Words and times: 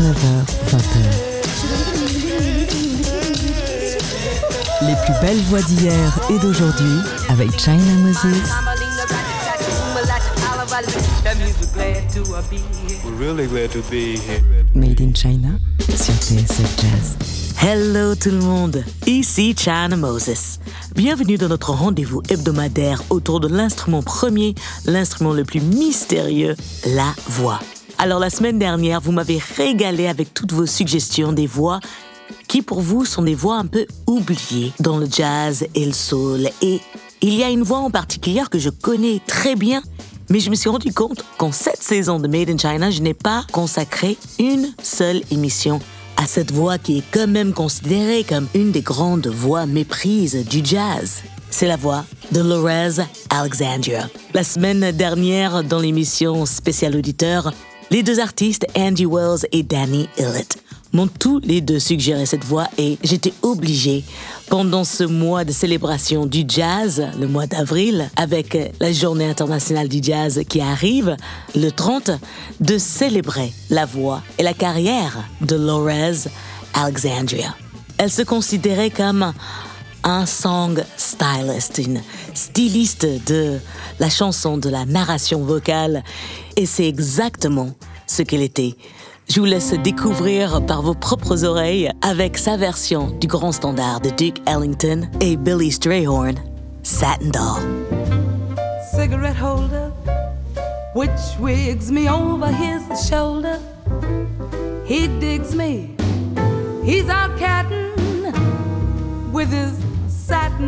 19h, 0.00 0.16
20h. 0.70 0.96
Les 4.86 4.94
plus 5.04 5.12
belles 5.20 5.42
voix 5.42 5.60
d'hier 5.60 6.18
et 6.30 6.38
d'aujourd'hui 6.38 7.00
avec 7.28 7.50
China 7.60 7.92
Moses. 7.98 8.24
Made 14.74 15.00
in 15.02 15.12
China 15.14 15.50
sur 15.80 16.14
TSF 16.14 16.80
Jazz. 16.80 17.16
Hello 17.62 18.14
tout 18.14 18.30
le 18.30 18.38
monde, 18.38 18.82
ici 19.06 19.54
China 19.54 19.96
Moses. 19.96 20.60
Bienvenue 20.94 21.36
dans 21.36 21.48
notre 21.48 21.72
rendez-vous 21.72 22.22
hebdomadaire 22.30 23.02
autour 23.10 23.40
de 23.40 23.48
l'instrument 23.48 24.02
premier, 24.02 24.54
l'instrument 24.86 25.34
le 25.34 25.44
plus 25.44 25.60
mystérieux, 25.60 26.56
la 26.86 27.12
voix. 27.28 27.60
Alors 28.02 28.18
la 28.18 28.30
semaine 28.30 28.58
dernière, 28.58 28.98
vous 29.02 29.12
m'avez 29.12 29.38
régalé 29.58 30.06
avec 30.06 30.32
toutes 30.32 30.52
vos 30.52 30.64
suggestions 30.64 31.34
des 31.34 31.46
voix 31.46 31.80
qui 32.48 32.62
pour 32.62 32.80
vous 32.80 33.04
sont 33.04 33.20
des 33.20 33.34
voix 33.34 33.56
un 33.56 33.66
peu 33.66 33.84
oubliées 34.06 34.72
dans 34.80 34.96
le 34.96 35.06
jazz 35.06 35.66
et 35.74 35.84
le 35.84 35.92
soul. 35.92 36.48
Et 36.62 36.80
il 37.20 37.34
y 37.34 37.44
a 37.44 37.50
une 37.50 37.62
voix 37.62 37.80
en 37.80 37.90
particulier 37.90 38.40
que 38.50 38.58
je 38.58 38.70
connais 38.70 39.20
très 39.26 39.54
bien, 39.54 39.82
mais 40.30 40.40
je 40.40 40.48
me 40.48 40.54
suis 40.54 40.70
rendu 40.70 40.94
compte 40.94 41.22
qu'en 41.36 41.52
cette 41.52 41.82
saison 41.82 42.18
de 42.18 42.26
Made 42.26 42.48
in 42.48 42.56
China, 42.56 42.90
je 42.90 43.02
n'ai 43.02 43.12
pas 43.12 43.44
consacré 43.52 44.16
une 44.38 44.72
seule 44.82 45.20
émission 45.30 45.78
à 46.16 46.24
cette 46.24 46.52
voix 46.52 46.78
qui 46.78 46.98
est 46.98 47.04
quand 47.10 47.28
même 47.28 47.52
considérée 47.52 48.24
comme 48.24 48.48
une 48.54 48.72
des 48.72 48.80
grandes 48.80 49.26
voix 49.26 49.66
méprises 49.66 50.42
du 50.48 50.62
jazz. 50.64 51.18
C'est 51.50 51.66
la 51.66 51.76
voix 51.76 52.06
de 52.32 52.40
Lorez 52.40 53.02
Alexandria. 53.28 54.08
La 54.32 54.44
semaine 54.44 54.90
dernière, 54.92 55.64
dans 55.64 55.80
l'émission 55.80 56.46
spéciale 56.46 56.96
auditeur, 56.96 57.52
les 57.90 58.02
deux 58.02 58.20
artistes, 58.20 58.66
Andy 58.76 59.04
Wells 59.04 59.46
et 59.52 59.62
Danny 59.62 60.08
Illett, 60.18 60.62
m'ont 60.92 61.08
tous 61.08 61.40
les 61.40 61.60
deux 61.60 61.78
suggéré 61.78 62.26
cette 62.26 62.44
voix 62.44 62.66
et 62.78 62.98
j'étais 63.02 63.32
obligée, 63.42 64.04
pendant 64.48 64.84
ce 64.84 65.04
mois 65.04 65.44
de 65.44 65.52
célébration 65.52 66.26
du 66.26 66.44
jazz, 66.46 67.04
le 67.18 67.26
mois 67.26 67.46
d'avril, 67.46 68.10
avec 68.16 68.56
la 68.80 68.92
journée 68.92 69.26
internationale 69.26 69.88
du 69.88 70.00
jazz 70.02 70.40
qui 70.48 70.60
arrive, 70.60 71.16
le 71.54 71.70
30, 71.70 72.12
de 72.60 72.78
célébrer 72.78 73.52
la 73.70 73.86
voix 73.86 74.22
et 74.38 74.42
la 74.42 74.54
carrière 74.54 75.24
de 75.40 75.56
Lorez 75.56 76.28
Alexandria. 76.74 77.54
Elle 77.98 78.10
se 78.10 78.22
considérait 78.22 78.90
comme 78.90 79.32
un 80.04 80.26
song 80.26 80.82
stylist, 80.96 81.78
une 81.78 82.00
styliste 82.34 83.06
de 83.26 83.58
la 83.98 84.08
chanson, 84.08 84.56
de 84.58 84.68
la 84.68 84.84
narration 84.84 85.42
vocale. 85.42 86.02
Et 86.56 86.66
c'est 86.66 86.86
exactement 86.88 87.70
ce 88.06 88.22
qu'elle 88.22 88.42
était. 88.42 88.76
Je 89.28 89.40
vous 89.40 89.46
laisse 89.46 89.72
découvrir 89.74 90.64
par 90.66 90.82
vos 90.82 90.94
propres 90.94 91.44
oreilles 91.44 91.90
avec 92.02 92.36
sa 92.36 92.56
version 92.56 93.10
du 93.20 93.28
grand 93.28 93.52
standard 93.52 94.00
de 94.00 94.10
Duke 94.10 94.40
Ellington 94.46 95.08
et 95.20 95.36
Billy 95.36 95.70
Strayhorn, 95.70 96.34
Satin 96.82 97.28
Doll. 97.28 97.62
Cigarette 98.92 99.36
holder, 99.40 99.92
which 100.96 101.10
wigs 101.38 101.92
me 101.92 102.08
over 102.08 102.48
his 102.48 102.82
shoulder. 103.08 103.58
He 104.84 105.06
digs 105.20 105.54
me, 105.54 105.94
he's 106.84 107.08
out 107.08 107.38
catting 107.38 107.90
with 109.32 109.48
his 109.52 109.89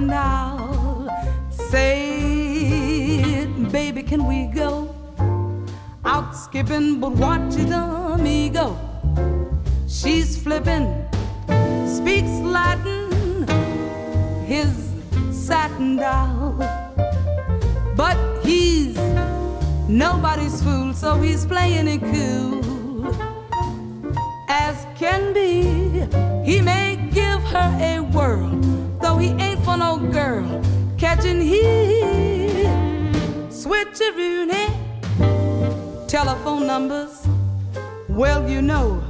doll. 0.08 1.08
Say, 1.70 3.46
baby, 3.70 4.02
can 4.02 4.26
we 4.26 4.46
go 4.46 4.94
out 6.04 6.34
skipping? 6.36 7.00
But 7.00 7.12
watch 7.12 7.54
the 7.54 8.18
me 8.20 8.48
go. 8.48 8.76
She's 9.86 10.36
flipping, 10.42 10.86
speaks 11.86 12.34
Latin, 12.40 13.46
his 14.46 14.72
satin 15.30 15.96
doll. 15.96 16.56
But 17.94 18.16
he's 18.42 18.96
nobody's 19.88 20.62
fool, 20.62 20.92
so 20.94 21.20
he's 21.20 21.44
playing 21.44 21.88
it 21.88 22.00
cool 22.00 22.62
as 24.48 24.86
can 24.96 25.32
be. 25.32 26.06
He 26.44 26.60
may 26.60 26.96
give 27.12 27.42
her 27.54 27.70
a 27.80 28.00
whirl, 28.00 28.50
though 29.00 29.18
he 29.18 29.28
ain't 29.28 29.51
for 29.64 29.76
no 29.76 29.96
girl. 29.96 30.62
Catching 30.98 31.40
heat. 31.40 32.66
switch 33.50 34.00
a 34.00 34.12
Rooney 34.12 34.66
telephone 36.08 36.66
numbers. 36.66 37.26
Well, 38.08 38.48
you 38.48 38.62
know 38.62 39.02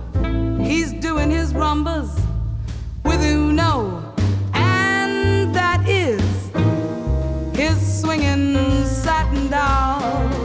he's 0.60 0.92
doing 0.92 1.30
his 1.30 1.52
rumbas 1.52 2.10
with 3.04 3.22
Uno, 3.22 4.14
and 4.54 5.54
that 5.54 5.86
is 5.88 6.22
his 7.56 8.00
swinging 8.00 8.84
satin 8.84 9.48
doll. 9.50 10.41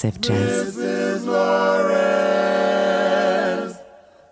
Jazz. 0.00 0.76
Mrs. 0.76 1.26
Lawrence. 1.26 1.98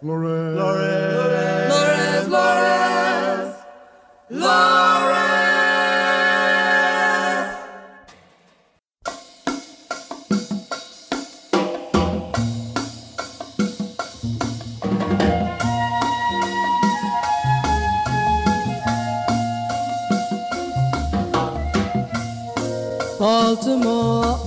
Lawrence. 0.00 0.58
Lawrence. 0.60 1.72
Lawrence. 1.72 2.28
Lawrence. 2.28 3.56
Lawrence. 4.30 5.16
Baltimore 23.18 24.45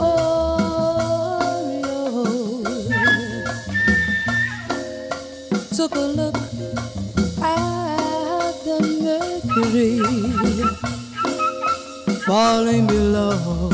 falling 12.40 12.88
below. 12.88 13.70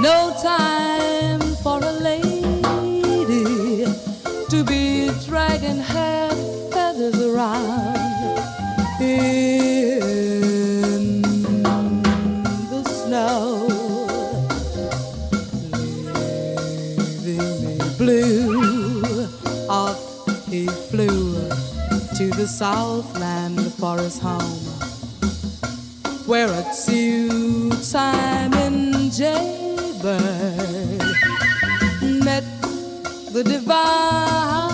No 0.00 0.18
time 0.42 1.40
for 1.62 1.78
a 1.92 1.92
lady 2.10 3.86
to 4.50 4.64
be 4.64 5.12
dragging 5.26 5.78
her 5.78 6.28
feathers 6.72 7.18
around. 7.22 7.94
In 9.00 9.62
the 12.72 12.82
snow, 12.98 13.38
leaving 17.24 17.58
me 17.64 17.76
blue. 17.96 19.28
Off 19.68 20.02
he 20.50 20.66
flew 20.90 21.18
to 22.18 22.24
the 22.40 22.48
Southland 22.60 23.60
for 23.74 23.98
his 23.98 24.18
home, 24.18 24.62
where 26.26 26.52
in 27.94 29.10
jaybird 29.10 31.02
met 32.24 32.44
the 33.32 33.44
divine 33.44 34.72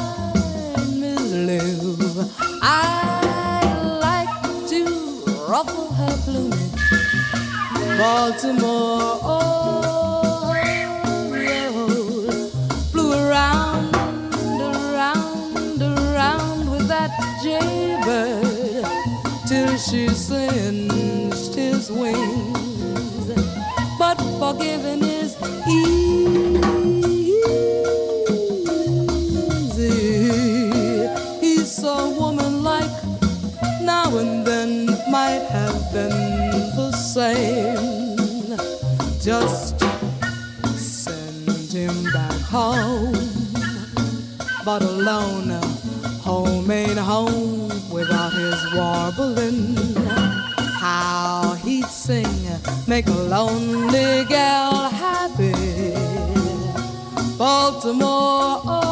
Miss 1.01 1.33
Lou. 1.33 1.97
I 2.63 3.73
like 4.01 4.69
to 4.69 4.85
ruffle 5.49 5.93
her 5.95 6.17
plumage. 6.25 7.99
Baltimore, 7.99 9.18
same. 37.19 38.57
Just 39.21 39.81
send 40.77 41.73
him 41.73 41.97
back 42.13 42.41
home. 42.57 43.13
But 44.65 44.83
alone, 44.83 45.51
home 46.29 46.71
ain't 46.71 46.97
home 47.13 47.71
without 47.91 48.33
his 48.43 48.61
warbling. 48.73 49.75
How 50.85 51.57
he'd 51.65 51.87
sing, 51.87 52.39
make 52.87 53.09
a 53.09 53.21
lonely 53.37 54.25
gal 54.29 54.89
happy. 54.89 55.55
Baltimore, 57.37 58.63
oh, 58.65 58.88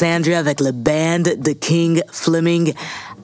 Alexandria 0.00 0.38
avec 0.38 0.60
le 0.60 0.70
band 0.70 1.24
de 1.38 1.52
King 1.52 2.02
Fleming 2.12 2.72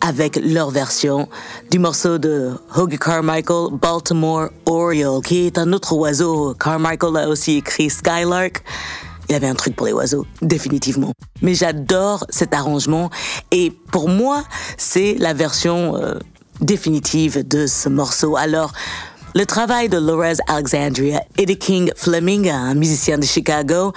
avec 0.01 0.35
leur 0.37 0.71
version 0.71 1.29
du 1.71 1.79
morceau 1.79 2.19
de 2.19 2.51
Hoagie 2.75 2.99
Carmichael, 2.99 3.69
Baltimore 3.81 4.49
Oriole, 4.67 5.23
qui 5.23 5.47
est 5.47 5.57
un 5.57 5.73
autre 5.73 5.93
oiseau. 5.95 6.53
Carmichael 6.55 7.17
a 7.17 7.29
aussi 7.29 7.59
écrit 7.59 7.91
Skylark. 7.91 8.65
Il 9.29 9.37
avait 9.37 9.47
un 9.47 9.55
truc 9.55 9.77
pour 9.77 9.87
les 9.87 9.93
oiseaux, 9.93 10.27
définitivement. 10.43 11.13
Mais 11.43 11.55
j'adore 11.55 12.27
cet 12.29 12.53
arrangement 12.53 13.09
et 13.53 13.71
pour 13.93 14.09
moi, 14.09 14.43
c'est 14.77 15.15
la 15.21 15.33
version 15.33 15.95
euh, 15.95 16.19
définitive 16.61 17.47
de 17.47 17.69
ce 17.69 17.89
morceau. 17.89 18.37
Alors, 18.37 18.73
le 19.37 19.47
travail 19.47 19.89
de 19.89 19.99
Lorez 19.99 20.39
Alexandria 20.49 21.23
et 21.39 21.47
de 21.47 21.55
King 21.55 21.93
Fleming, 21.95 22.51
un 22.51 22.75
musicien 22.75 23.19
de 23.19 23.25
Chicago, 23.25 23.93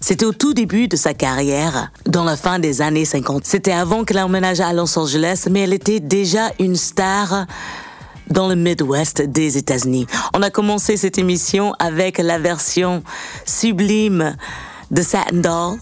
c'était 0.00 0.24
au 0.24 0.32
tout 0.32 0.54
début 0.54 0.88
de 0.88 0.96
sa 0.96 1.14
carrière, 1.14 1.90
dans 2.06 2.24
la 2.24 2.36
fin 2.36 2.58
des 2.58 2.80
années 2.80 3.04
50. 3.04 3.44
C'était 3.44 3.72
avant 3.72 4.04
qu'elle 4.04 4.18
emménage 4.18 4.60
à 4.60 4.72
Los 4.72 4.98
Angeles, 4.98 5.46
mais 5.50 5.60
elle 5.60 5.74
était 5.74 6.00
déjà 6.00 6.50
une 6.58 6.76
star 6.76 7.46
dans 8.30 8.48
le 8.48 8.54
Midwest 8.54 9.22
des 9.22 9.58
États-Unis. 9.58 10.06
On 10.34 10.42
a 10.42 10.50
commencé 10.50 10.96
cette 10.96 11.18
émission 11.18 11.74
avec 11.78 12.18
la 12.18 12.38
version 12.38 13.02
sublime 13.44 14.36
de 14.90 15.02
Satin 15.02 15.36
Doll 15.36 15.78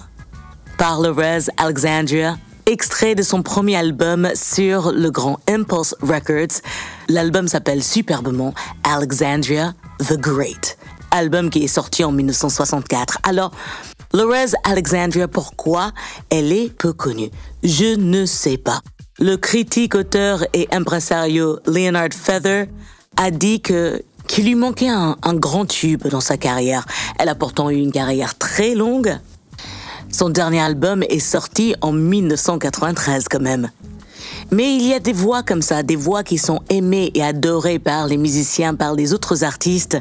par 0.79 1.01
Lorez 1.01 1.47
Alexandria, 1.57 2.37
extrait 2.67 3.15
de 3.15 3.23
son 3.23 3.43
premier 3.43 3.77
album 3.77 4.29
sur 4.35 4.93
le 4.93 5.11
grand 5.11 5.39
Impulse 5.49 5.95
Records. 6.01 6.61
L'album 7.09 7.49
s'appelle 7.49 7.83
superbement 7.83 8.55
Alexandria 8.85 9.75
the 10.01 10.17
Great, 10.19 10.79
album 11.11 11.51
qui 11.51 11.65
est 11.65 11.69
sorti 11.69 12.05
en 12.05 12.13
1964. 12.13 13.19
Alors, 13.23 13.53
Lorez 14.15 14.53
Alexandria, 14.65 15.29
pourquoi 15.29 15.93
elle 16.31 16.51
est 16.51 16.73
peu 16.75 16.95
connue? 16.95 17.31
Je 17.63 17.95
ne 17.95 18.25
sais 18.25 18.57
pas. 18.57 18.81
Le 19.19 19.37
critique, 19.37 19.95
auteur 19.95 20.45
et 20.55 20.67
impresario 20.73 21.59
Leonard 21.67 22.15
Feather 22.15 22.67
a 23.17 23.31
dit 23.31 23.61
que 23.61 24.03
qu'il 24.27 24.45
lui 24.45 24.55
manquait 24.55 24.89
un, 24.89 25.17
un 25.23 25.35
grand 25.35 25.67
tube 25.67 26.07
dans 26.09 26.21
sa 26.21 26.37
carrière. 26.37 26.87
Elle 27.19 27.29
a 27.29 27.35
pourtant 27.35 27.71
eu 27.71 27.77
une 27.77 27.93
carrière 27.93 28.37
très 28.37 28.75
longue. 28.75 29.19
Son 30.11 30.31
dernier 30.31 30.61
album 30.61 31.03
est 31.03 31.19
sorti 31.19 31.75
en 31.81 31.93
1993 31.93 33.27
quand 33.29 33.41
même. 33.41 33.71
Mais 34.51 34.75
il 34.75 34.87
y 34.87 34.95
a 34.95 35.01
des 35.01 35.13
voix 35.13 35.43
comme 35.43 35.63
ça, 35.63 35.83
des 35.83 35.97
voix 35.97 36.23
qui 36.23 36.39
sont 36.39 36.61
aimées 36.71 37.11
et 37.15 37.23
adorées 37.23 37.79
par 37.79 38.07
les 38.07 38.17
musiciens, 38.17 38.75
par 38.75 38.95
les 38.95 39.13
autres 39.13 39.45
artistes 39.45 39.99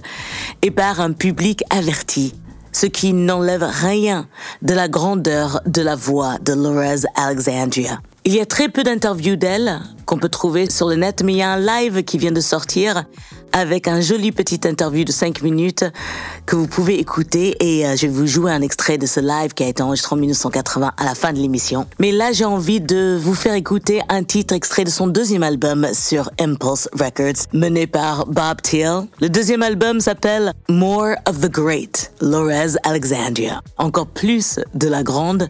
et 0.61 0.71
par 0.71 1.01
un 1.01 1.11
public 1.11 1.63
averti. 1.69 2.33
Ce 2.71 2.85
qui 2.85 3.13
n'enlève 3.13 3.63
rien 3.63 4.27
de 4.61 4.73
la 4.73 4.87
grandeur 4.87 5.61
de 5.65 5.81
la 5.81 5.95
voix 5.95 6.37
de 6.39 6.53
Lorez 6.53 7.07
Alexandria. 7.15 7.99
Il 8.25 8.33
y 8.33 8.41
a 8.41 8.45
très 8.45 8.69
peu 8.69 8.83
d'interviews 8.83 9.37
d'elle 9.37 9.79
qu'on 10.05 10.17
peut 10.17 10.29
trouver 10.29 10.69
sur 10.69 10.87
le 10.87 10.95
net, 10.95 11.23
mais 11.23 11.33
il 11.33 11.37
y 11.37 11.41
a 11.41 11.51
un 11.51 11.59
live 11.59 12.03
qui 12.03 12.17
vient 12.17 12.31
de 12.31 12.41
sortir 12.41 13.05
avec 13.51 13.87
un 13.87 14.01
joli 14.01 14.31
petit 14.31 14.59
interview 14.65 15.03
de 15.03 15.11
5 15.11 15.41
minutes 15.41 15.85
que 16.45 16.55
vous 16.55 16.67
pouvez 16.67 16.99
écouter 16.99 17.55
et 17.59 17.85
euh, 17.85 17.95
je 17.95 18.07
vais 18.07 18.13
vous 18.13 18.27
jouer 18.27 18.51
un 18.51 18.61
extrait 18.61 18.97
de 18.97 19.05
ce 19.05 19.19
live 19.19 19.53
qui 19.53 19.63
a 19.63 19.67
été 19.67 19.83
enregistré 19.83 20.15
en 20.15 20.19
1980 20.19 20.91
à 20.95 21.03
la 21.03 21.15
fin 21.15 21.33
de 21.33 21.37
l'émission. 21.37 21.87
Mais 21.99 22.11
là, 22.11 22.31
j'ai 22.31 22.45
envie 22.45 22.81
de 22.81 23.17
vous 23.21 23.33
faire 23.33 23.53
écouter 23.53 24.01
un 24.09 24.23
titre 24.23 24.53
extrait 24.53 24.83
de 24.83 24.89
son 24.89 25.07
deuxième 25.07 25.43
album 25.43 25.87
sur 25.93 26.29
Impulse 26.39 26.89
Records, 26.93 27.45
mené 27.53 27.87
par 27.87 28.25
Bob 28.27 28.61
Thiel. 28.61 29.03
Le 29.21 29.29
deuxième 29.29 29.63
album 29.63 29.99
s'appelle 29.99 30.53
More 30.69 31.15
of 31.27 31.39
the 31.39 31.51
Great, 31.51 32.11
Lorez 32.21 32.77
Alexandria. 32.83 33.61
Encore 33.77 34.07
plus 34.07 34.59
de 34.73 34.87
la 34.87 35.03
grande 35.03 35.49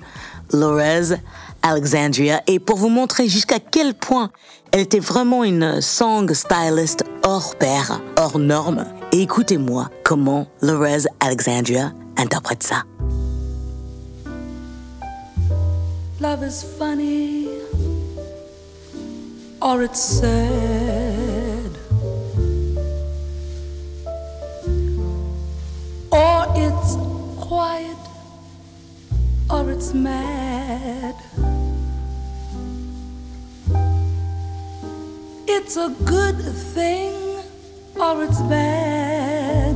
Lorez 0.54 1.16
Alexandria 1.62 2.42
et 2.48 2.60
pour 2.60 2.77
vous 2.77 2.89
montrer 2.89 3.27
jusqu'à 3.27 3.60
quel 3.60 3.94
point 3.94 4.32
elle 4.71 4.81
était 4.81 5.00
vraiment 5.00 5.43
une 5.43 5.81
song 5.81 6.33
stylist 6.33 7.03
hors 7.24 7.55
pair, 7.55 8.01
hors 8.17 8.39
norme. 8.39 8.86
Et 9.12 9.21
écoutez-moi 9.21 9.89
comment 10.03 10.47
Lorez 10.62 11.05
Alexandria 11.19 11.91
interprète 12.17 12.63
ça. 12.63 12.83
Love 16.19 16.43
is 16.43 16.63
funny 16.77 17.47
or 19.62 19.83
it's 19.83 20.00
sad 20.00 21.77
or 26.12 26.47
it's 26.55 26.97
quiet 27.39 27.97
or 29.50 29.69
it's 29.69 29.93
mad. 29.93 31.15
It's 35.69 35.75
a 35.75 35.89
good 36.05 36.39
thing 36.74 37.13
or 37.97 38.24
it's 38.24 38.39
bad. 38.43 39.75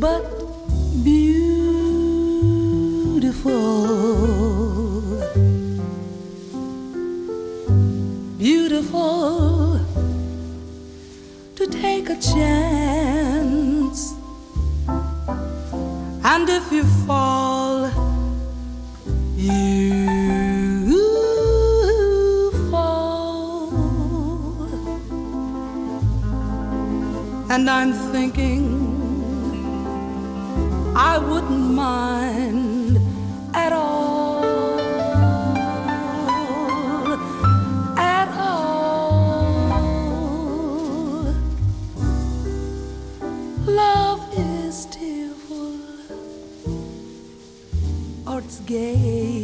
But 0.00 0.24
beautiful. 1.04 1.84
beautiful 8.36 9.78
to 11.54 11.66
take 11.68 12.10
a 12.10 12.16
chance. 12.16 12.63
And 27.66 27.70
I'm 27.70 27.94
thinking 28.12 28.62
I 30.94 31.16
wouldn't 31.16 31.72
mind 31.72 32.98
at 33.54 33.72
all. 33.72 34.44
At 37.96 38.28
all. 38.36 39.64
Love 43.64 44.20
is 44.36 44.84
tearful 44.84 45.80
or 48.26 48.40
it's 48.40 48.60
gay. 48.60 49.42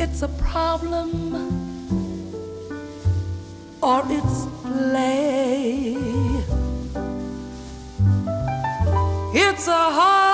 It's 0.00 0.22
a 0.22 0.28
problem 0.42 1.19
It's 9.32 9.68
a 9.68 9.70
heartache 9.70 10.29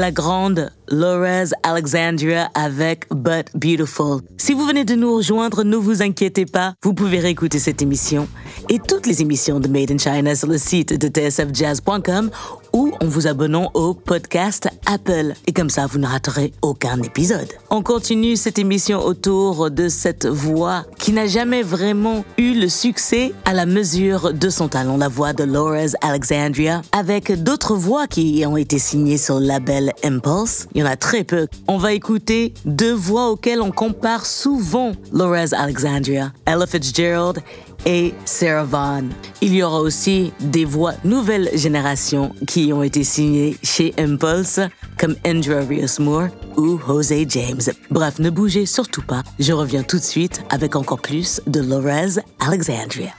la 0.00 0.10
grande 0.10 0.72
Laura's 0.88 1.52
Alexandria 1.62 2.50
avec 2.54 3.06
But 3.10 3.48
Beautiful. 3.54 4.22
Si 4.38 4.54
vous 4.54 4.64
venez 4.64 4.84
de 4.84 4.94
nous 4.94 5.14
rejoindre, 5.14 5.62
ne 5.62 5.76
vous 5.76 6.00
inquiétez 6.00 6.46
pas, 6.46 6.72
vous 6.82 6.94
pouvez 6.94 7.18
réécouter 7.18 7.58
cette 7.58 7.82
émission 7.82 8.26
et 8.70 8.78
toutes 8.78 9.06
les 9.06 9.20
émissions 9.20 9.60
de 9.60 9.68
Made 9.68 9.90
in 9.90 9.98
China 9.98 10.34
sur 10.34 10.48
le 10.48 10.56
site 10.56 10.98
de 10.98 11.08
tsfjazz.com 11.08 12.30
ou 12.72 12.92
en 12.98 13.06
vous 13.06 13.26
abonnant 13.26 13.70
au 13.74 13.92
podcast 13.92 14.70
Apple. 14.90 15.34
Et 15.46 15.52
comme 15.52 15.70
ça, 15.70 15.86
vous 15.86 15.98
ne 15.98 16.06
raterez 16.06 16.52
aucun 16.62 17.00
épisode. 17.02 17.48
On 17.70 17.82
continue 17.82 18.36
cette 18.36 18.58
émission 18.58 18.98
autour 18.98 19.70
de 19.70 19.88
cette 19.88 20.26
voix 20.26 20.84
qui 20.98 21.12
n'a 21.12 21.26
jamais 21.26 21.62
vraiment 21.62 22.24
eu 22.38 22.54
le 22.54 22.68
succès 22.68 23.32
à 23.44 23.52
la 23.52 23.66
mesure 23.66 24.32
de 24.32 24.48
son 24.48 24.66
talent, 24.68 24.96
la 24.96 25.08
voix 25.08 25.32
de 25.32 25.44
Laura's 25.44 25.94
Alexandria, 26.00 26.82
avec 26.90 27.42
d'autres 27.42 27.76
voix 27.76 28.08
qui 28.08 28.44
ont 28.46 28.56
été 28.56 28.78
signées 28.78 29.18
sur 29.18 29.38
le 29.38 29.46
label 29.46 29.92
Impulse. 30.02 30.66
Il 30.74 30.80
y 30.80 30.82
en 30.82 30.86
a 30.86 30.96
très 30.96 31.22
peu. 31.22 31.46
On 31.68 31.78
va 31.78 31.92
écouter 31.92 32.52
deux 32.64 32.92
voix 32.94 33.30
auxquelles 33.30 33.60
on 33.60 33.70
compare 33.70 34.26
souvent 34.26 34.92
Laura's 35.12 35.52
Alexandria, 35.52 36.32
Ella 36.46 36.66
Fitzgerald 36.66 37.42
et 37.86 38.14
Sarah 38.24 38.64
Vaughan. 38.64 39.08
Il 39.40 39.54
y 39.54 39.62
aura 39.62 39.80
aussi 39.80 40.32
des 40.40 40.64
voix 40.64 40.94
nouvelle 41.04 41.50
génération 41.54 42.32
qui 42.46 42.72
ont 42.72 42.82
été 42.82 43.04
signées 43.04 43.56
chez 43.62 43.94
Impulse, 43.98 44.60
comme 44.98 45.16
Andrew 45.26 45.66
Rios 45.68 45.98
Moore 45.98 46.28
ou 46.56 46.78
Jose 46.78 47.24
James. 47.28 47.62
Bref, 47.90 48.18
ne 48.18 48.30
bougez 48.30 48.66
surtout 48.66 49.02
pas. 49.02 49.22
Je 49.38 49.52
reviens 49.52 49.82
tout 49.82 49.98
de 49.98 50.04
suite 50.04 50.42
avec 50.50 50.76
encore 50.76 51.00
plus 51.00 51.40
de 51.46 51.60
Laura's 51.60 52.20
Alexandria. 52.38 53.10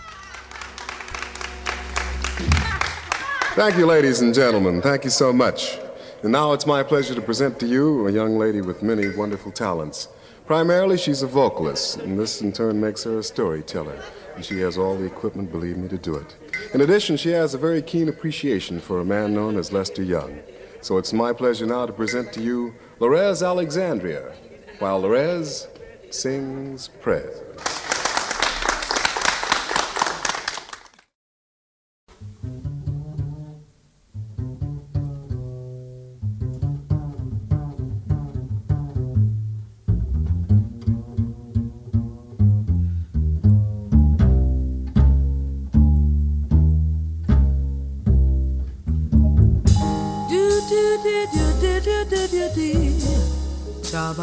Thank 3.56 3.78
you, 3.78 3.86
ladies 3.86 4.22
and 4.22 4.34
gentlemen. 4.34 4.82
Thank 4.82 5.04
you 5.04 5.12
so 5.12 5.34
much. 5.34 5.78
And 6.24 6.32
now 6.32 6.54
it's 6.54 6.66
my 6.66 6.84
pleasure 6.84 7.16
to 7.16 7.22
present 7.22 7.60
to 7.60 7.66
you 7.66 8.08
a 8.08 8.12
young 8.12 8.38
lady 8.38 8.62
with 8.62 8.82
many 8.82 9.10
wonderful 9.18 9.52
talents. 9.52 10.08
Primarily, 10.46 10.98
she's 10.98 11.24
a 11.24 11.28
vocalist, 11.28 11.98
and 11.98 12.18
this 12.18 12.42
in 12.42 12.54
turn 12.54 12.80
makes 12.80 13.04
her 13.04 13.18
a 13.20 13.24
storyteller. 13.24 14.02
And 14.36 14.46
she 14.46 14.60
has 14.60 14.78
all 14.78 14.98
the 14.98 15.06
equipment, 15.06 15.52
believe 15.52 15.78
me, 15.78 15.88
to 15.90 15.98
do 15.98 16.16
it. 16.16 16.36
In 16.74 16.82
addition, 16.82 17.18
she 17.18 17.30
has 17.30 17.54
a 17.54 17.58
very 17.58 17.82
keen 17.82 18.10
appreciation 18.10 18.80
for 18.80 19.00
a 19.00 19.06
man 19.06 19.34
known 19.34 19.58
as 19.58 19.72
Lester 19.72 20.04
Young. 20.04 20.40
So 20.82 20.98
it's 20.98 21.14
my 21.14 21.34
pleasure 21.34 21.66
now 21.66 21.86
to 21.86 21.94
present 21.94 22.34
to 22.34 22.42
you 22.42 22.74
Lorez 23.00 23.46
Alexandria, 23.46 24.34
while 24.80 25.02
Lorez 25.02 25.68
sings 26.10 26.88
prayers. 26.88 27.42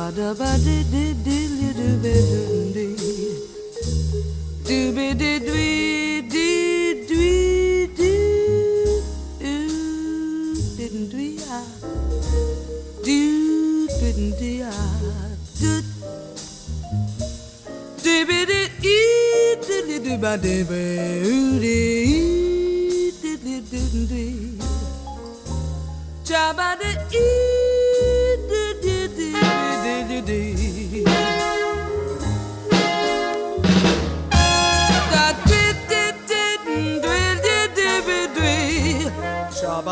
Da 0.08 0.16
da 0.16 0.34
ba 0.38 0.44
da 0.44 0.76
da 0.92 1.12
da. 1.24 1.37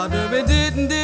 I 0.07 0.09
of 0.09 0.33
it 0.35 0.47
didn't 0.47 0.96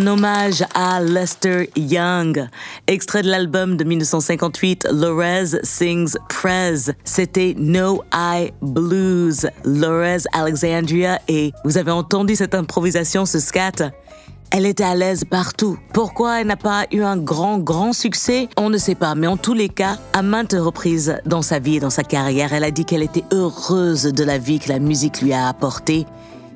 Un 0.00 0.06
hommage 0.06 0.64
à 0.74 0.98
Lester 1.02 1.68
Young, 1.76 2.48
extrait 2.86 3.20
de 3.20 3.28
l'album 3.28 3.76
de 3.76 3.84
1958 3.84 4.88
Lorez 4.92 5.60
Sings 5.62 6.16
Prez. 6.30 6.94
C'était 7.04 7.54
No 7.58 8.02
Eye 8.10 8.50
Blues, 8.62 9.46
Lorez 9.66 10.22
Alexandria 10.32 11.20
et 11.28 11.52
vous 11.66 11.76
avez 11.76 11.90
entendu 11.90 12.34
cette 12.34 12.54
improvisation, 12.54 13.26
ce 13.26 13.40
scat 13.40 13.92
elle 14.52 14.66
était 14.66 14.84
à 14.84 14.96
l'aise 14.96 15.24
partout. 15.24 15.78
Pourquoi 15.92 16.40
elle 16.40 16.48
n'a 16.48 16.56
pas 16.56 16.86
eu 16.90 17.02
un 17.02 17.16
grand, 17.18 17.58
grand 17.58 17.92
succès? 17.92 18.48
On 18.56 18.68
ne 18.68 18.78
sait 18.78 18.96
pas. 18.96 19.14
Mais 19.14 19.28
en 19.28 19.36
tous 19.36 19.54
les 19.54 19.68
cas, 19.68 19.96
à 20.12 20.22
maintes 20.22 20.56
reprises 20.58 21.18
dans 21.24 21.42
sa 21.42 21.60
vie 21.60 21.76
et 21.76 21.80
dans 21.80 21.90
sa 21.90 22.02
carrière, 22.02 22.52
elle 22.52 22.64
a 22.64 22.72
dit 22.72 22.84
qu'elle 22.84 23.04
était 23.04 23.22
heureuse 23.32 24.04
de 24.04 24.24
la 24.24 24.38
vie 24.38 24.58
que 24.58 24.70
la 24.70 24.80
musique 24.80 25.20
lui 25.20 25.32
a 25.32 25.46
apportée. 25.46 26.04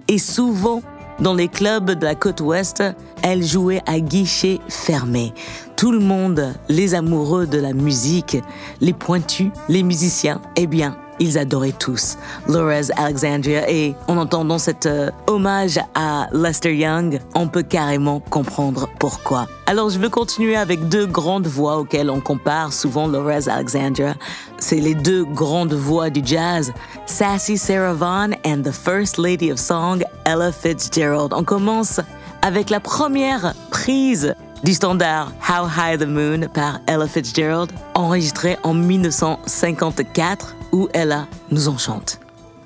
Et 0.08 0.18
souvent, 0.18 0.82
dans 1.20 1.34
les 1.34 1.48
clubs 1.48 1.90
de 1.90 2.04
la 2.04 2.14
côte 2.14 2.40
ouest, 2.40 2.82
elle 3.22 3.44
jouait 3.44 3.82
à 3.86 4.00
guichet 4.00 4.60
fermé. 4.68 5.32
Tout 5.76 5.92
le 5.92 6.00
monde, 6.00 6.54
les 6.68 6.94
amoureux 6.94 7.46
de 7.46 7.58
la 7.58 7.72
musique, 7.72 8.36
les 8.80 8.92
pointus, 8.92 9.50
les 9.68 9.82
musiciens, 9.82 10.40
eh 10.56 10.66
bien, 10.66 10.96
ils 11.20 11.38
adoraient 11.38 11.72
tous 11.72 12.16
Lorez 12.48 12.90
Alexandria 12.96 13.70
et 13.70 13.94
en 14.08 14.16
entendant 14.16 14.58
cet 14.58 14.86
euh, 14.86 15.10
hommage 15.26 15.78
à 15.94 16.28
Lester 16.32 16.74
Young, 16.74 17.20
on 17.34 17.48
peut 17.48 17.62
carrément 17.62 18.20
comprendre 18.20 18.88
pourquoi. 18.98 19.46
Alors 19.66 19.90
je 19.90 19.98
veux 19.98 20.08
continuer 20.08 20.56
avec 20.56 20.88
deux 20.88 21.06
grandes 21.06 21.46
voix 21.46 21.78
auxquelles 21.78 22.10
on 22.10 22.20
compare 22.20 22.72
souvent 22.72 23.06
Lorez 23.06 23.48
Alexandria. 23.48 24.14
C'est 24.58 24.80
les 24.80 24.94
deux 24.94 25.24
grandes 25.24 25.74
voix 25.74 26.10
du 26.10 26.20
jazz, 26.24 26.72
Sassy 27.06 27.58
Sarah 27.58 27.94
Vaughan 27.94 28.30
and 28.46 28.62
the 28.62 28.72
First 28.72 29.18
Lady 29.18 29.50
of 29.52 29.58
Song, 29.58 30.02
Ella 30.24 30.52
Fitzgerald. 30.52 31.32
On 31.32 31.44
commence 31.44 32.00
avec 32.42 32.70
la 32.70 32.80
première 32.80 33.54
prise 33.70 34.34
du 34.64 34.72
standard 34.72 35.32
How 35.48 35.66
High 35.66 35.98
the 35.98 36.06
Moon 36.06 36.48
par 36.52 36.80
Ella 36.86 37.06
Fitzgerald, 37.06 37.70
enregistré 37.94 38.56
en 38.62 38.72
1954, 38.72 40.56
où 40.74 40.88
Ella 40.92 41.26
nous 41.50 41.68
enchante. 41.68 42.18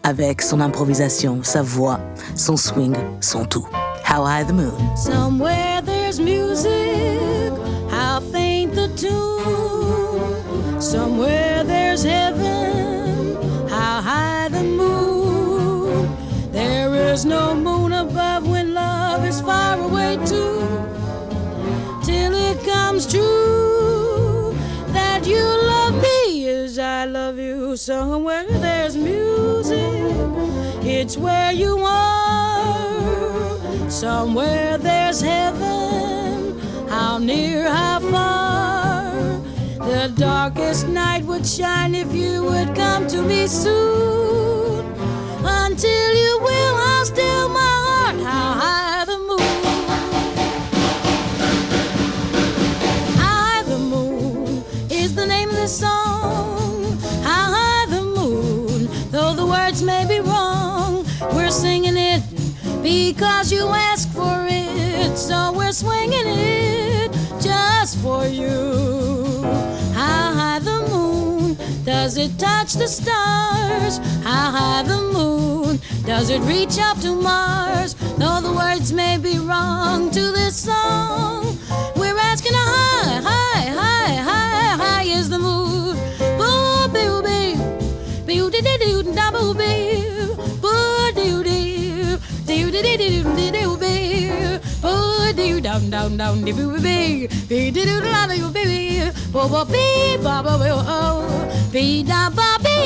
Avec 0.03 0.41
son 0.41 0.61
improvisation, 0.61 1.41
sa 1.43 1.63
voix, 1.63 2.01
son 2.35 2.57
swing, 2.57 2.97
son 3.21 3.45
tout. 3.45 3.69
How 4.09 4.25
High 4.25 4.47
the 4.47 4.53
Moon. 4.53 4.97
Somewhere 4.97 5.83
there's 5.85 6.19
music, 6.19 7.53
how 7.91 8.21
faint 8.33 8.75
the 8.75 8.89
tune. 8.97 10.81
Somewhere 10.81 11.63
there's 11.65 12.03
heaven, 12.03 13.37
how 13.69 14.01
high 14.01 14.49
the 14.49 14.63
moon. 14.65 16.09
There 16.53 17.13
is 17.13 17.27
no 17.27 17.55
moon 17.55 17.93
above 17.93 18.49
when 18.49 18.73
love 18.73 19.27
is 19.27 19.43
far 19.43 19.79
away 19.79 20.17
too. 20.25 20.67
Till 22.05 22.33
it 22.33 22.65
comes 22.65 23.07
true 23.07 23.38
Somewhere 27.77 28.47
there's 28.49 28.95
there's 28.95 28.97
music, 28.97 29.77
it's 30.83 31.19
where 31.19 31.53
you 31.53 31.77
are. 31.79 33.59
Somewhere 33.91 34.79
there's 34.79 35.21
heaven, 35.21 36.59
how 36.89 37.19
near, 37.19 37.69
how 37.69 38.01
far. 38.01 39.13
The 39.87 40.11
darkest 40.17 40.89
night 40.89 41.25
would 41.25 41.47
shine 41.47 41.95
if 41.95 42.15
you 42.15 42.43
would 42.45 42.75
come 42.75 43.07
to 43.09 43.23
me 43.23 43.47
soon. 43.47 44.85
Until 45.45 46.15
you 46.15 46.39
will, 46.41 46.75
I'll 46.75 47.05
still 47.05 47.49
my 47.51 47.61
heart. 47.61 48.21
How 48.23 48.68
because 63.19 63.51
you 63.51 63.67
asked 63.67 64.13
for 64.13 64.47
it. 64.49 65.17
So 65.19 65.53
we're 65.53 65.73
swinging 65.73 66.23
it 66.25 67.11
just 67.41 67.99
for 67.99 68.25
you. 68.27 69.43
How 69.93 70.33
high 70.39 70.61
the 70.61 70.87
moon 70.89 71.57
does 71.85 72.17
it 72.17 72.39
touch 72.39 72.75
the 72.75 72.87
stars? 72.87 73.99
How 74.23 74.53
high 74.53 74.85
the 74.85 75.03
moon 75.13 75.81
does 76.05 76.31
it 76.31 76.41
reach 76.43 76.79
up 76.79 77.01
to 77.01 77.13
Mars? 77.21 77.95
Though 78.19 78.41
the 78.41 78.53
words 78.53 78.93
may 78.93 79.19
be 79.19 79.39
wrong 79.41 80.13
to 80.13 80.31
this 80.31 80.55
song, 80.55 81.59
we're 81.97 82.19
asking 82.19 82.55
how 82.55 82.67
high, 82.71 83.21
high, 83.31 83.67
high, 83.81 84.15
high, 84.31 84.77
high 84.85 85.03
is 85.03 85.29
the 85.29 85.41
moon. 85.41 85.97
Boo, 86.39 86.87
boo, 86.95 87.23
boo, 87.23 87.57
boo, 88.27 88.51
doo, 88.53 88.63
doo, 88.63 89.03
doo, 89.03 89.13
da, 89.13 89.33
down 95.69 95.91
down 95.91 96.17
down 96.17 96.45
the 96.45 96.53
boo 96.53 96.81
big 96.81 97.31
be 97.49 97.71
do 97.71 97.85
do 97.85 98.01
la 98.01 98.25
you 98.33 98.49
baby 98.51 99.11
bo 99.33 99.49
bo 99.49 99.65
be 99.65 100.17
ba 100.25 100.43
ba 100.47 100.55
bo 100.61 100.67
oh 100.97 101.19
be 101.73 102.03
da 102.03 102.31
ba 102.31 102.49
be 102.65 102.77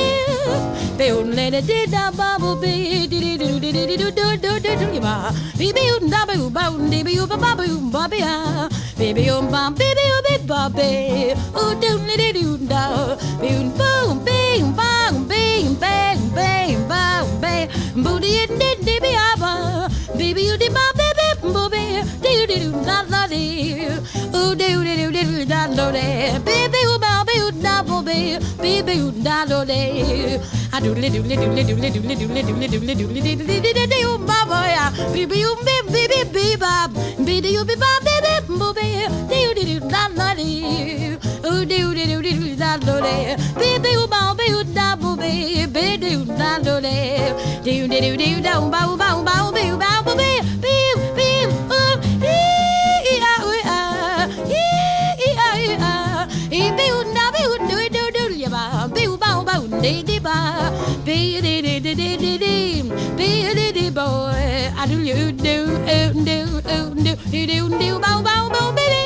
be 0.98 1.06
un 1.18 1.30
le 1.36 1.50
de 1.54 1.60
de 1.70 1.86
da 1.94 2.10
ba 2.10 2.36
bo 2.40 2.54
be 2.62 3.06
di 3.12 3.18
di 3.24 3.36
do 3.42 3.48
di 3.60 3.70
di 3.72 3.96
do 3.96 4.10
do 4.18 4.26
do 4.44 4.52
do 4.64 4.72
do 4.80 5.00
ba 5.06 5.14
be 5.58 5.72
be 5.76 5.84
un 5.94 6.10
da 6.10 6.24
ba 6.26 6.34
u 6.44 6.50
ba 6.56 6.64
un 6.74 6.90
di 6.90 7.02
be 7.06 7.12
u 7.22 7.26
ba 7.26 7.36
ba 7.44 7.54
ba 7.58 7.64
un 7.76 7.90
ba 7.94 8.02
be 8.12 8.20
ha 8.28 8.68
be 8.98 9.12
be 9.16 9.24
un 9.36 9.50
ba 9.54 9.62
be 9.78 9.88
be 9.98 10.04
u 10.16 10.18
be 10.26 10.34
ba 10.50 10.60
be 10.76 10.90
u 11.62 11.64
do 11.82 11.92
le 12.08 12.16
de 12.22 12.28
do 12.38 12.56
da 12.74 12.84
be 13.40 13.48
un 13.60 13.70
ba 13.78 13.90
un 14.10 14.18
be 14.26 14.38
un 14.64 14.72
ba 14.82 14.90
un 15.12 15.24
be 15.30 15.42
un 15.68 15.74
be 15.82 15.96
un 16.18 16.28
be 16.36 16.50
un 16.76 16.86
ba 16.92 17.11
baby, 17.66 18.02
booty 18.02 18.38
and 18.38 18.60
did 18.60 18.84
baby, 18.84 19.14
abba, 19.14 19.88
baby 20.16 20.42
you 20.42 20.56
did 20.56 20.72
my 20.72 20.92
baby, 20.96 21.52
booby, 21.52 22.02
do 22.22 22.46
do 22.46 22.58
do 22.58 22.84
da 22.84 23.04
da 23.04 23.26
dee, 23.26 23.86
ooh 24.34 24.54
do 24.54 24.84
do 24.84 25.12
do 25.12 25.12
do 25.12 25.44
da 25.44 25.66
da 25.66 25.90
dee, 25.92 26.38
baby 26.44 26.78
ooh 26.86 26.98
baby 26.98 27.40
ooh 27.40 27.52
da 27.62 27.82
booby, 27.82 28.38
baby 28.58 28.98
ooh 29.00 29.12
da 29.12 29.44
da 29.44 29.64
dee, 29.64 30.38
I 30.72 30.80
do 30.80 30.94
do 30.94 31.00
do 31.00 31.10
do 31.10 31.22
do 31.22 31.36
do 31.36 31.64
do 31.64 31.74
do 31.74 31.90
do 31.90 31.92
do 31.92 32.28
do 32.28 32.44
do 32.48 32.78
do 32.78 32.94
do 32.94 33.62
do 33.62 33.72
do 33.74 33.86
do 33.86 34.18
mama 34.18 34.66
ya, 34.68 34.90
baby 35.12 35.38
you 35.40 35.56
baby 35.64 35.92
baby 35.92 36.24
baby, 36.32 37.24
baby 37.24 37.48
you 37.48 37.64
baby 37.64 37.82
baby 38.04 38.46
booby, 38.48 39.06
do 39.28 39.54
do 39.54 39.62
do 39.64 39.88
da 39.88 40.08
da 40.08 40.34
dee, 40.34 41.18
ooh 41.44 41.64
do 41.64 41.94
do 41.94 42.06
do 42.06 42.22
do 42.22 42.56
da 42.56 42.76
da 42.78 43.00
dee, 43.00 43.36
baby 43.56 43.91
do 47.64 47.88
do 47.88 48.00
do 48.00 48.16
do 48.16 48.40
do 48.40 48.70
bow 48.70 48.96
bow 48.96 49.22
bow 49.28 49.52
boo 49.52 49.76
bow 49.82 50.02
boo 50.06 50.14
boo 50.16 50.40
boo 50.62 50.94
boo 51.16 51.46
bow 51.70 51.94
ee 52.22 52.34
ee 53.10 53.18
ah 53.30 53.40
ee 53.54 53.62
ah 53.76 54.28
ee 54.58 55.34
ah 55.46 55.54
ee 55.66 55.76
ah 55.90 56.28
ee 56.50 56.70
boo 56.78 56.98
na 57.16 57.24
boo 57.34 57.54
do 57.70 57.78
do 57.96 58.04
do 58.16 58.24
ya 58.42 58.48
ba 58.54 58.62
boo 58.94 59.16
bow 59.22 59.38
bow 59.48 59.62
dee 59.82 60.02
dee 60.08 60.20
ba 60.26 60.36
bee 61.06 61.40
dee 61.44 61.60
dee 61.66 61.78
dee 61.84 61.94
dee 62.00 62.16
dee 62.22 62.38
dee 62.44 62.82
bee 63.18 63.54
dee 63.58 63.72
dee 63.78 63.90
boy 63.90 64.42
I 64.82 64.86
do 64.90 64.98
you 65.08 65.30
do 65.32 65.56
do 65.86 66.06
do 66.26 66.38
do 66.68 67.14
do 67.32 67.46
do 67.46 67.68
do 67.80 67.98
bow 68.04 68.18
bow 68.28 68.42
bow 68.54 68.68
baby 68.78 69.02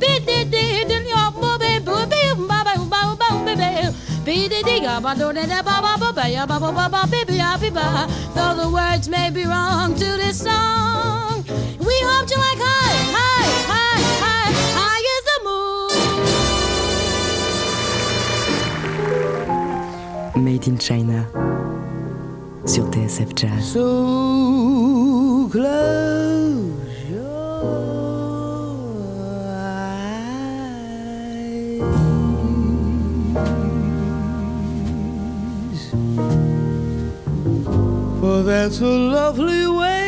bee 0.00 0.18
dee 0.28 0.44
dee 0.54 0.84
dee 0.90 1.02
your 1.12 1.30
boy 1.40 1.80
boo 1.86 2.04
boo 2.12 2.48
bow 2.52 2.78
bow 2.92 3.08
bow 3.22 3.34
baby 3.46 3.70
bee 4.26 4.48
dee 4.52 4.62
dee 4.68 4.80
ga 4.84 5.00
ba 5.04 5.12
do 5.20 5.32
da 5.36 5.44
da 5.52 5.62
ba 5.68 5.76
ba 5.84 5.92
ba 6.02 6.08
ba 6.18 6.24
ya 6.34 6.44
ba 6.50 6.56
ba 6.64 6.70
ba 6.78 6.86
ba 6.94 7.02
bee, 7.44 7.70
bee, 7.70 7.70
ya, 7.70 7.70
bee, 7.70 7.70
ba, 7.70 8.08
though 8.34 8.54
the 8.62 8.68
words 8.70 9.08
may 9.08 9.30
be 9.30 9.44
wrong 9.44 9.94
to 9.94 10.04
this 10.16 10.42
song, 10.42 11.44
we 11.78 11.94
hope 12.02 12.30
you 12.30 12.36
like 12.36 12.58
high, 12.58 12.96
high, 13.16 13.48
high, 13.70 14.02
high, 14.24 14.52
high 14.78 15.02
is 15.16 15.24
the 15.30 15.38
moon. 20.34 20.44
Made 20.44 20.66
in 20.68 20.78
China 20.78 21.26
sur 22.64 22.84
TSF 22.90 23.34
Jazz. 23.34 23.72
So 23.72 25.48
close 25.50 26.43
That's 38.42 38.80
a 38.80 38.86
lovely 38.86 39.66
way 39.66 40.03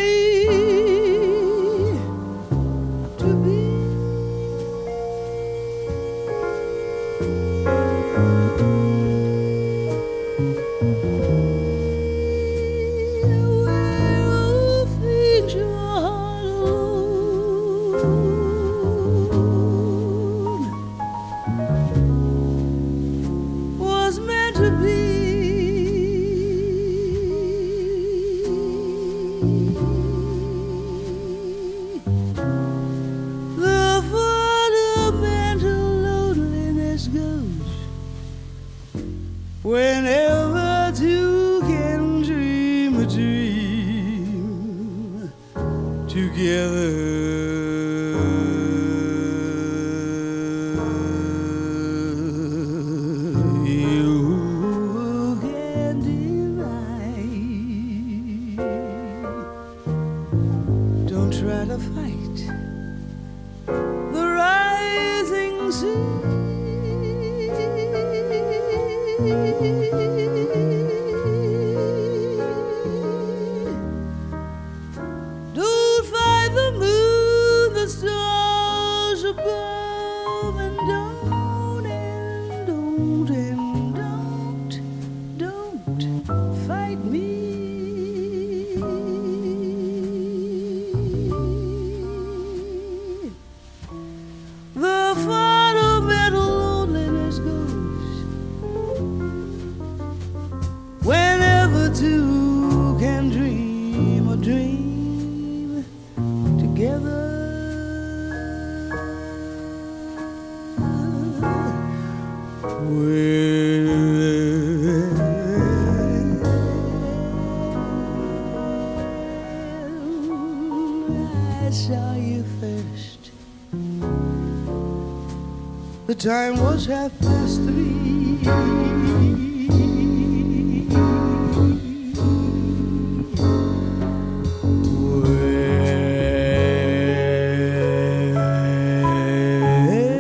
The 126.07 126.15
time 126.15 126.61
was 126.61 126.87
half 126.87 127.11
past 127.19 127.63
three. 127.63 128.39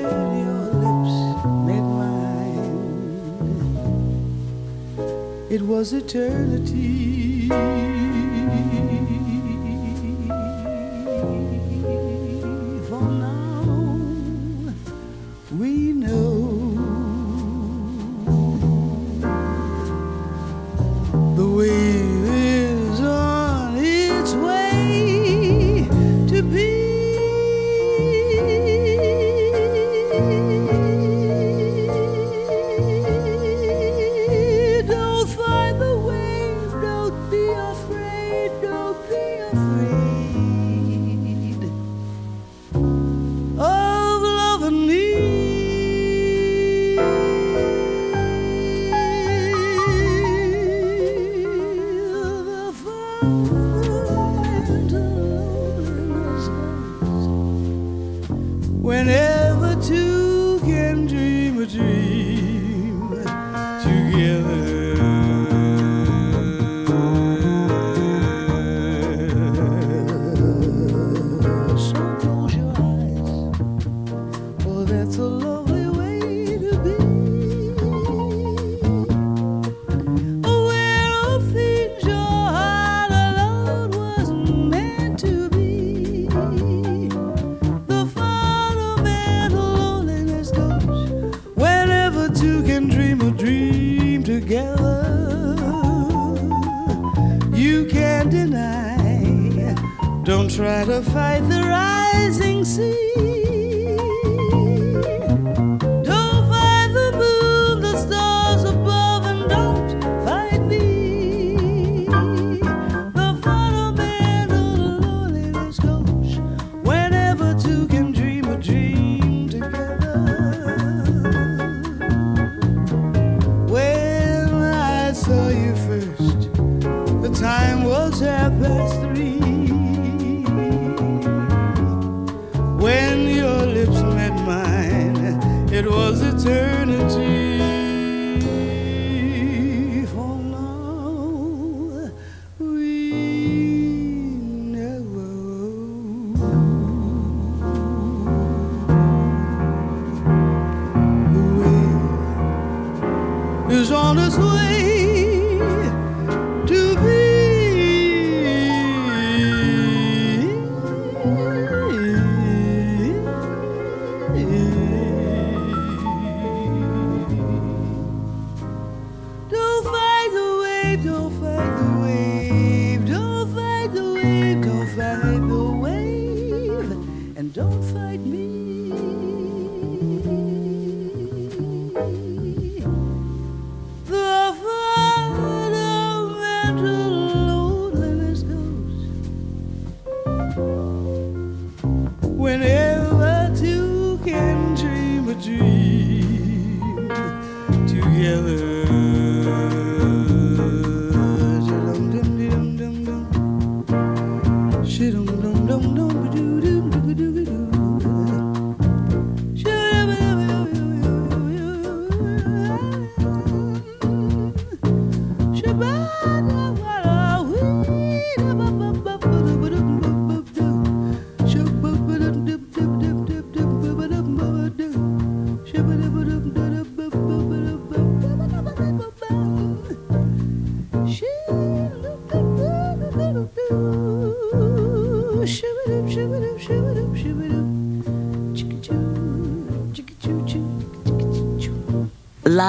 When 0.02 0.26
your 0.40 0.64
lips 0.82 1.14
met 1.68 1.84
mine, 2.00 2.66
it 5.48 5.62
was 5.62 5.92
eternity. 5.92 7.48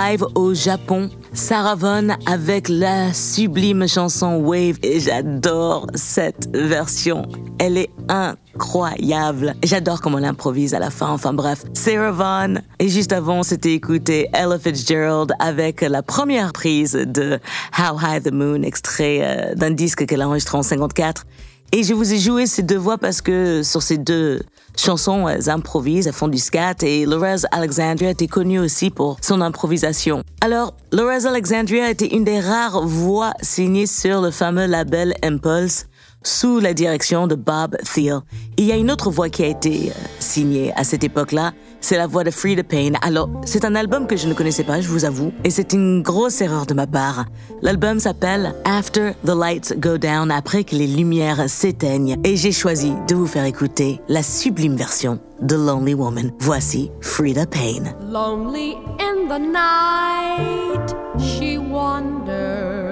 Live 0.09 0.25
au 0.35 0.53
Japon, 0.53 1.09
Sarah 1.33 1.75
Vaughan 1.75 2.15
avec 2.27 2.69
la 2.69 3.11
sublime 3.11 3.89
chanson 3.89 4.37
Wave 4.37 4.77
et 4.81 5.01
j'adore 5.01 5.87
cette 5.95 6.47
version. 6.55 7.23
Elle 7.59 7.77
est 7.77 7.89
incroyable. 8.07 9.55
J'adore 9.65 9.99
comment 9.99 10.19
elle 10.19 10.25
improvise 10.25 10.73
à 10.73 10.79
la 10.79 10.91
fin. 10.91 11.09
Enfin 11.09 11.33
bref, 11.33 11.63
Sarah 11.73 12.11
Vaughan. 12.11 12.61
Et 12.79 12.87
juste 12.87 13.11
avant, 13.11 13.43
c'était 13.43 13.73
écouter 13.73 14.29
Ella 14.33 14.57
Fitzgerald 14.57 15.33
avec 15.39 15.81
la 15.81 16.01
première 16.01 16.53
prise 16.53 16.93
de 16.93 17.37
How 17.77 17.97
High 18.01 18.23
the 18.23 18.31
Moon, 18.31 18.61
extrait 18.61 19.19
euh, 19.23 19.55
d'un 19.55 19.71
disque 19.71 20.05
qu'elle 20.05 20.21
a 20.21 20.27
enregistré 20.27 20.57
en 20.57 20.63
54. 20.63 21.25
Et 21.73 21.83
je 21.83 21.93
vous 21.93 22.13
ai 22.13 22.17
joué 22.17 22.45
ces 22.45 22.63
deux 22.63 22.77
voix 22.77 22.97
parce 22.97 23.21
que 23.21 23.61
sur 23.61 23.81
ces 23.81 23.97
deux 23.97 24.41
chansons, 24.77 25.27
elles 25.27 25.49
improvisent, 25.49 26.07
elles 26.07 26.13
font 26.13 26.29
du 26.29 26.37
scat 26.37 26.75
et 26.81 27.05
Lorez 27.05 27.41
Alexandria 27.51 28.11
était 28.11 28.27
connue 28.27 28.59
aussi 28.59 28.89
pour 28.89 29.17
son 29.21 29.41
improvisation. 29.41 30.23
Alors, 30.39 30.75
Lorez 30.93 31.25
Alexandria 31.25 31.89
était 31.89 32.07
une 32.07 32.23
des 32.23 32.39
rares 32.39 32.85
voix 32.85 33.33
signées 33.41 33.87
sur 33.87 34.21
le 34.21 34.31
fameux 34.31 34.65
label 34.65 35.13
Impulse. 35.23 35.87
sous 36.23 36.59
la 36.59 36.73
direction 36.73 37.25
de 37.27 37.35
Bob 37.35 37.77
Thiel. 37.83 38.19
Il 38.57 38.65
y 38.65 38.71
a 38.71 38.75
une 38.75 38.91
autre 38.91 39.11
voix 39.11 39.29
qui 39.29 39.43
a 39.43 39.47
été 39.47 39.89
euh, 39.89 39.93
signée 40.19 40.73
à 40.75 40.83
cette 40.83 41.03
époque-là, 41.03 41.53
c'est 41.79 41.97
la 41.97 42.07
voix 42.07 42.23
de 42.23 42.31
Frida 42.31 42.63
Payne. 42.63 42.97
Alors, 43.01 43.29
c'est 43.45 43.65
un 43.65 43.75
album 43.75 44.07
que 44.07 44.15
je 44.15 44.27
ne 44.27 44.33
connaissais 44.33 44.63
pas, 44.63 44.81
je 44.81 44.89
vous 44.89 45.05
avoue, 45.05 45.31
et 45.43 45.49
c'est 45.49 45.73
une 45.73 46.01
grosse 46.01 46.41
erreur 46.41 46.65
de 46.65 46.73
ma 46.73 46.87
part. 46.87 47.25
L'album 47.61 47.99
s'appelle 47.99 48.53
After 48.65 49.11
the 49.25 49.35
Lights 49.35 49.79
Go 49.79 49.97
Down, 49.97 50.31
après 50.31 50.63
que 50.63 50.75
les 50.75 50.87
lumières 50.87 51.49
s'éteignent, 51.49 52.17
et 52.23 52.35
j'ai 52.35 52.51
choisi 52.51 52.93
de 53.07 53.15
vous 53.15 53.27
faire 53.27 53.45
écouter 53.45 53.99
la 54.07 54.23
sublime 54.23 54.75
version 54.75 55.19
de 55.41 55.55
Lonely 55.55 55.93
Woman. 55.93 56.31
Voici 56.39 56.91
Frida 57.01 57.45
Payne. 57.45 57.93
Lonely 58.09 58.75
in 58.99 59.27
the 59.27 59.39
night, 59.39 60.95
she 61.19 61.57
wanders. 61.57 62.87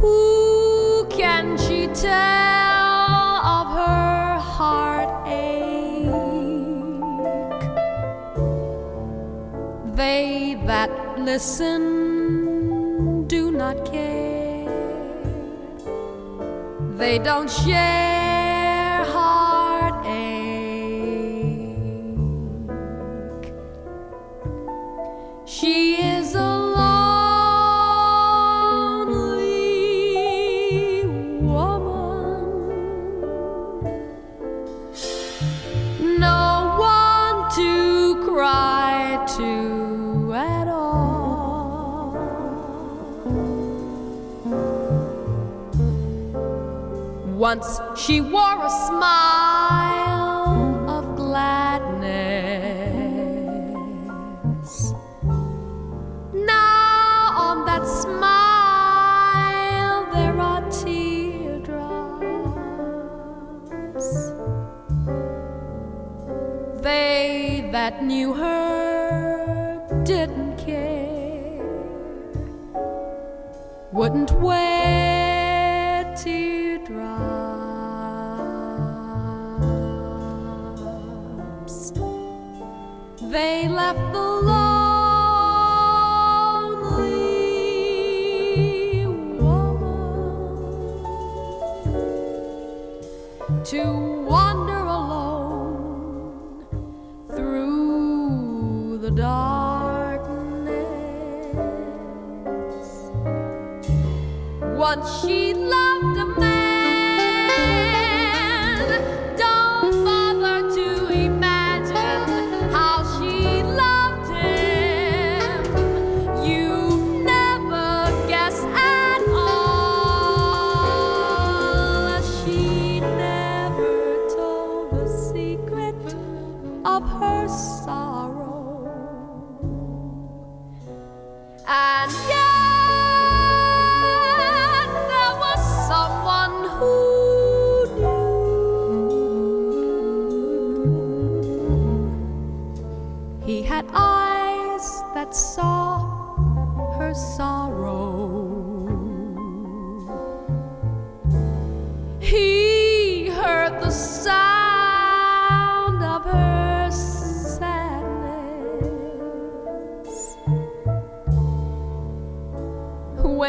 Who 0.00 1.06
can 1.08 1.56
she 1.56 1.88
tell? 1.88 2.63
They 9.94 10.58
that 10.66 10.90
listen 11.20 11.82
do 13.28 13.52
not 13.52 13.84
care. 13.84 14.68
They 16.98 17.18
don't 17.18 17.50
share 17.50 19.04
heartache. 19.04 20.04
She 25.44 25.94
is 26.02 26.13
Once 47.52 47.70
she 47.94 48.22
wore 48.22 48.58
a 48.64 48.70
smile 48.88 50.48
of 50.88 51.04
gladness. 51.14 52.14
Now 56.32 57.34
on 57.46 57.66
that 57.66 57.84
smile 58.02 59.26
there 60.14 60.40
are 60.40 60.62
teardrops. 60.70 61.68
They 66.80 67.68
that 67.72 68.02
knew 68.02 68.32
her 68.32 70.02
didn't 70.04 70.56
care, 70.56 71.60
wouldn't 73.92 74.32
wear 74.40 75.03
不 83.94 84.33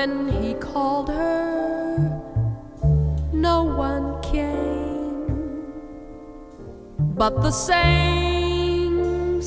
when 0.06 0.30
he 0.44 0.54
called 0.54 1.10
her, 1.10 2.22
no 3.34 3.64
one 3.64 4.22
came, 4.22 5.74
but 7.16 7.42
the 7.42 7.50
same 7.50 9.42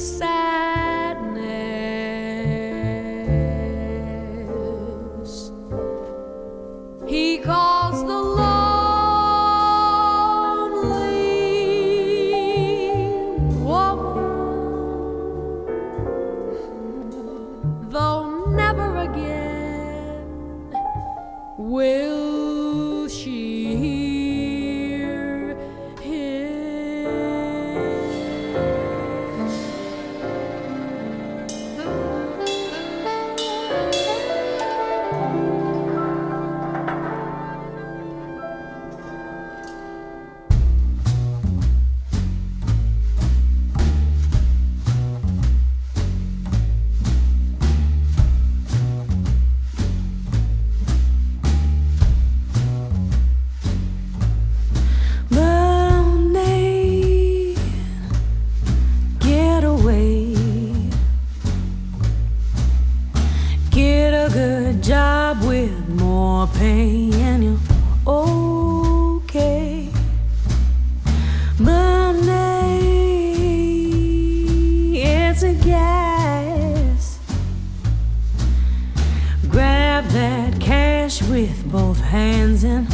Grab 79.99 80.13
that 80.13 80.61
cash 80.61 81.21
with 81.23 81.69
both 81.73 82.01
hands 82.01 82.63
and 82.63 82.87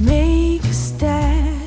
make 0.00 0.64
a 0.64 0.72
stash. 0.74 1.57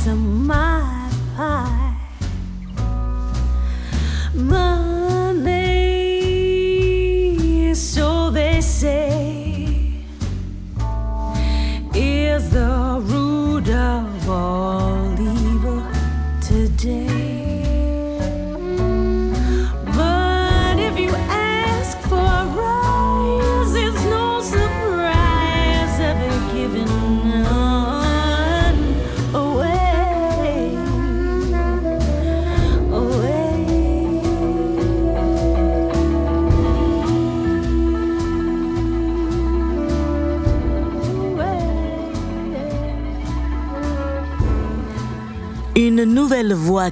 some 0.00 0.39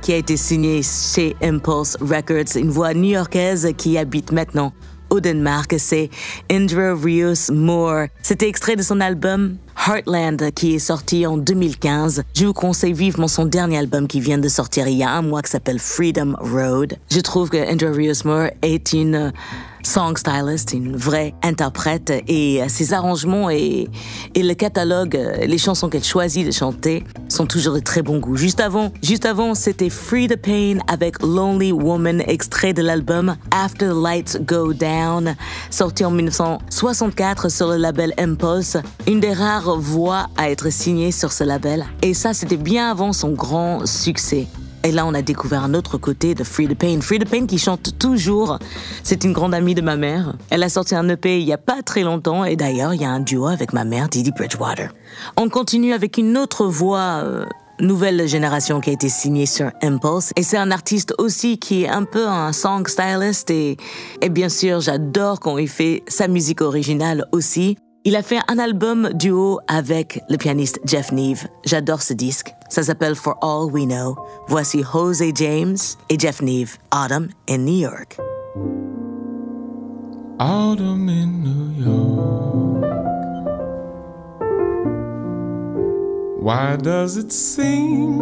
qui 0.01 0.13
a 0.13 0.17
été 0.17 0.37
signée 0.37 0.83
chez 0.83 1.37
Impulse 1.43 1.97
Records, 2.01 2.57
une 2.57 2.71
voix 2.71 2.95
new-yorkaise 2.95 3.73
qui 3.77 3.99
habite 3.99 4.33
maintenant 4.33 4.73
au 5.11 5.21
Danemark, 5.21 5.75
c'est 5.79 6.11
Indra 6.51 6.95
Rios 6.95 7.51
Moore. 7.51 8.07
C'était 8.23 8.49
extrait 8.49 8.77
de 8.77 8.83
son 8.83 9.01
album 9.01 9.57
Heartland 9.87 10.51
qui 10.55 10.75
est 10.75 10.79
sorti 10.79 11.27
en 11.27 11.39
2015. 11.39 12.25
Je 12.35 12.47
vous 12.47 12.53
conseille 12.53 12.93
vivement 12.93 13.29
son 13.29 13.47
dernier 13.47 13.79
album 13.79 14.07
qui 14.07 14.21
vient 14.21 14.39
de 14.39 14.49
sortir 14.49 14.87
il 14.87 14.99
y 14.99 15.03
a 15.03 15.11
un 15.11 15.23
mois 15.23 15.43
qui 15.43 15.51
s'appelle 15.51 15.79
Freedom 15.79 16.35
Road. 16.41 16.99
Je 17.11 17.21
trouve 17.21 17.49
que 17.49 17.57
Indra 17.57 17.91
Rios 17.91 18.25
Moore 18.25 18.51
est 18.63 18.93
une 18.93 19.33
song 19.89 20.17
stylist, 20.19 20.75
une 20.75 20.97
vraie 20.97 21.35
interprète 21.43 22.13
et 22.29 22.61
ses 22.69 22.93
arrangements 22.93 23.49
et, 23.49 23.89
et 24.35 24.43
le 24.43 24.53
catalogue, 24.53 25.17
euh, 25.17 25.47
les 25.47 25.57
chansons 25.57 25.89
qu'elle 25.89 26.05
choisit 26.05 26.47
de 26.47 26.51
chanter 26.51 27.05
sont 27.29 27.47
toujours 27.47 27.75
de 27.75 27.81
très 27.81 28.03
bon 28.03 28.19
goût. 28.19 28.37
Juste 28.37 28.61
avant, 28.61 28.93
juste 29.03 29.25
avant, 29.25 29.55
c'était 29.55 29.89
Free 29.89 30.29
the 30.29 30.37
Pain 30.37 30.81
avec 30.89 31.23
Lonely 31.23 31.73
Woman, 31.73 32.23
extrait 32.27 32.75
de 32.75 32.83
l'album 32.83 33.37
After 33.51 33.87
the 33.87 34.03
Lights 34.03 34.45
Go 34.45 34.75
Down, 34.75 35.35
sorti 35.71 36.05
en 36.05 36.11
1964 36.11 37.51
sur 37.51 37.69
le 37.69 37.77
label 37.77 38.13
Impulse, 38.19 38.77
une 39.07 39.21
des 39.21 39.33
rares 39.33 39.79
voix 39.79 40.27
à 40.37 40.51
être 40.51 40.71
signée 40.71 41.13
sur 41.13 41.33
ce 41.33 41.45
label. 41.45 41.87
Et 42.03 42.13
ça, 42.13 42.35
c'était 42.35 42.59
bien 42.59 42.91
avant 42.91 43.15
son 43.15 43.31
grand 43.31 43.87
succès. 43.87 44.49
Et 44.85 44.93
là, 44.93 45.07
on 45.07 45.15
a 45.15 45.23
découvert 45.23 45.65
un 45.65 45.75
autre 45.75 45.99
côté 45.99 46.35
de 46.35 46.45
Free 46.45 46.69
the 46.69 46.75
Pain. 46.75 47.01
Free 47.01 47.19
the 47.19 47.29
Pain 47.29 47.47
qui 47.47 47.59
chante 47.59 47.99
toujours. 47.99 48.59
C'est 49.03 49.25
une 49.25 49.33
grande 49.33 49.55
amie 49.55 49.75
de 49.75 49.83
ma 49.83 49.97
mère. 49.97 50.35
Elle 50.51 50.63
a 50.63 50.69
sorti 50.69 50.95
un 50.95 51.09
EP 51.09 51.41
il 51.41 51.47
y 51.47 51.53
a 51.53 51.59
pas 51.59 51.83
très 51.83 52.03
longtemps 52.03 52.45
et 52.45 52.57
d'ailleurs, 52.57 52.95
il 52.95 53.01
y 53.01 53.05
a 53.05 53.11
un 53.11 53.21
duo 53.21 53.47
avec 53.47 53.73
ma 53.73 53.85
mère, 53.85 54.09
Didi 54.09 54.31
Bridgewater. 54.31 54.91
On 55.37 55.49
continue 55.49 55.93
avec 55.93 56.17
une 56.17 56.37
autre 56.39 56.67
voix 56.67 57.23
euh, 57.25 57.45
nouvelle 57.81 58.27
génération 58.27 58.81
qui 58.81 58.91
a 58.91 58.93
été 58.93 59.09
signée 59.09 59.47
sur 59.47 59.71
Impulse. 59.83 60.33
Et 60.37 60.43
c'est 60.43 60.59
un 60.59 60.71
artiste 60.71 61.15
aussi 61.19 61.59
qui 61.59 61.85
est 61.85 61.89
un 61.89 62.05
peu 62.05 62.27
un 62.27 62.53
song 62.53 62.87
stylist 62.87 63.51
et, 63.51 63.77
et 64.23 64.29
bien 64.29 64.49
sûr, 64.49 64.81
j'adore 64.81 65.41
quand 65.41 65.59
il 65.59 65.69
fait 65.69 66.03
sa 66.09 66.29
musique 66.29 66.61
originale 66.61 67.27
aussi. 67.33 67.77
Il 68.05 68.15
a 68.17 68.23
fait 68.23 68.39
un 68.49 68.59
album 68.59 69.11
duo 69.15 69.59
avec 69.67 70.23
le 70.31 70.37
pianiste 70.37 70.81
Jeff 70.85 71.11
Neve. 71.13 71.47
J'adore 71.65 72.01
ce 72.01 72.15
disque. 72.15 72.55
Ça 72.69 72.83
s'appelle 72.83 73.17
For 73.17 73.37
All 73.43 73.71
We 73.73 73.87
Know. 73.87 74.17
Voici 74.47 74.83
Jose 74.83 75.33
James 75.35 75.77
et 76.09 76.19
Jeff 76.19 76.41
Neve, 76.41 76.77
Autumn 76.95 77.29
in 77.51 77.59
New 77.59 77.81
York. 77.81 78.19
Autumn 80.39 81.09
in 81.09 81.43
New 81.43 81.85
York. 81.85 82.39
Why 86.41 86.77
does 86.77 87.17
it 87.17 87.33
seem 87.33 88.21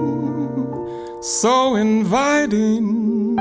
so 1.21 1.77
inviting? 1.77 3.37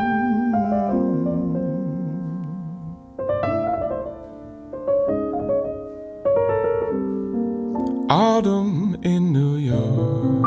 Autumn 8.10 8.96
in 9.02 9.34
New 9.34 9.56
York. 9.56 10.46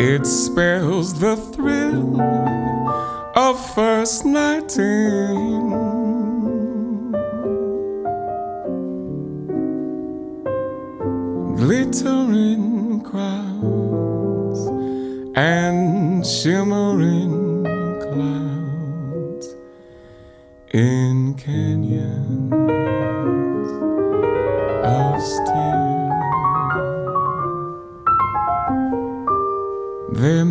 It 0.00 0.26
spells 0.26 1.20
the 1.20 1.36
thrill 1.36 2.20
of 3.36 3.74
first 3.74 4.24
nighting. 4.24 5.70
Glittering 11.58 13.00
crowds 13.02 14.66
and 15.36 16.26
shimmering 16.26 17.62
clouds 18.02 19.54
in 20.72 21.34
canyons 21.34 22.83
Ve 30.24 30.44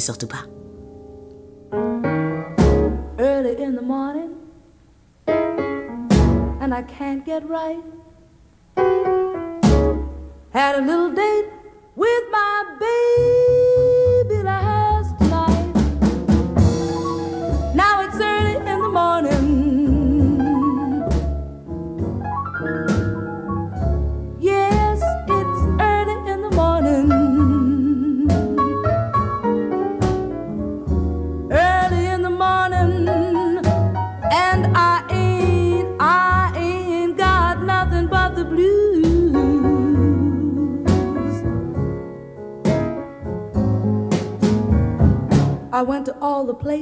surtout 0.00 0.26
pas. 0.26 0.49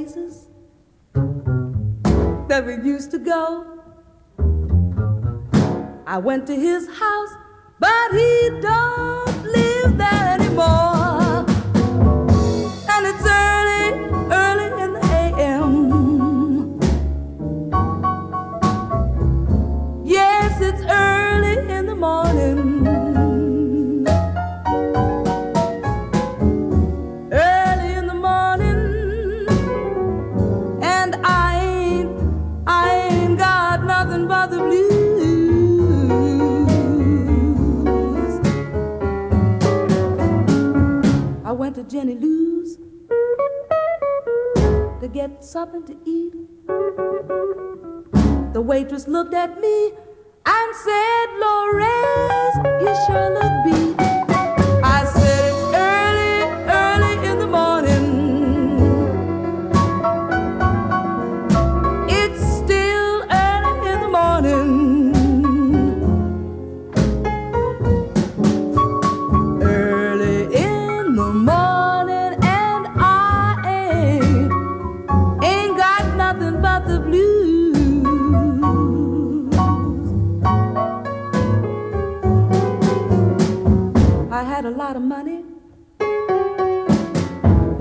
Places 0.09 0.47
that 2.47 2.63
we 2.65 2.75
used 2.75 3.11
to 3.11 3.19
go. 3.19 3.65
I 6.07 6.17
went 6.17 6.47
to 6.47 6.55
his 6.55 6.87
house 6.87 7.29
but 7.79 8.11
he 8.11 8.49
don't 8.61 9.43
live 9.43 9.97
there 9.97 10.37
anymore 10.39 10.88
to 41.79 41.85
Jenny 41.89 42.15
Lou's 42.15 42.77
to 44.99 45.07
get 45.13 45.41
something 45.41 45.85
to 45.85 45.97
eat. 46.03 46.33
The 48.53 48.61
waitress 48.61 49.07
looked 49.07 49.33
at 49.33 49.61
me 49.61 49.91
and 50.45 50.75
said, 50.75 51.29
Lores, 51.41 52.81
you 52.81 52.93
sure 53.07 53.29
look 53.33 53.97
beat. 53.97 54.18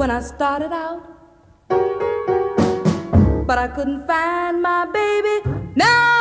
When 0.08 0.16
I 0.16 0.20
started 0.22 0.72
out, 0.72 1.02
but 3.46 3.58
I 3.58 3.68
couldn't 3.68 4.06
find 4.06 4.62
my 4.62 4.86
baby. 4.86 5.42
Now 5.74 6.17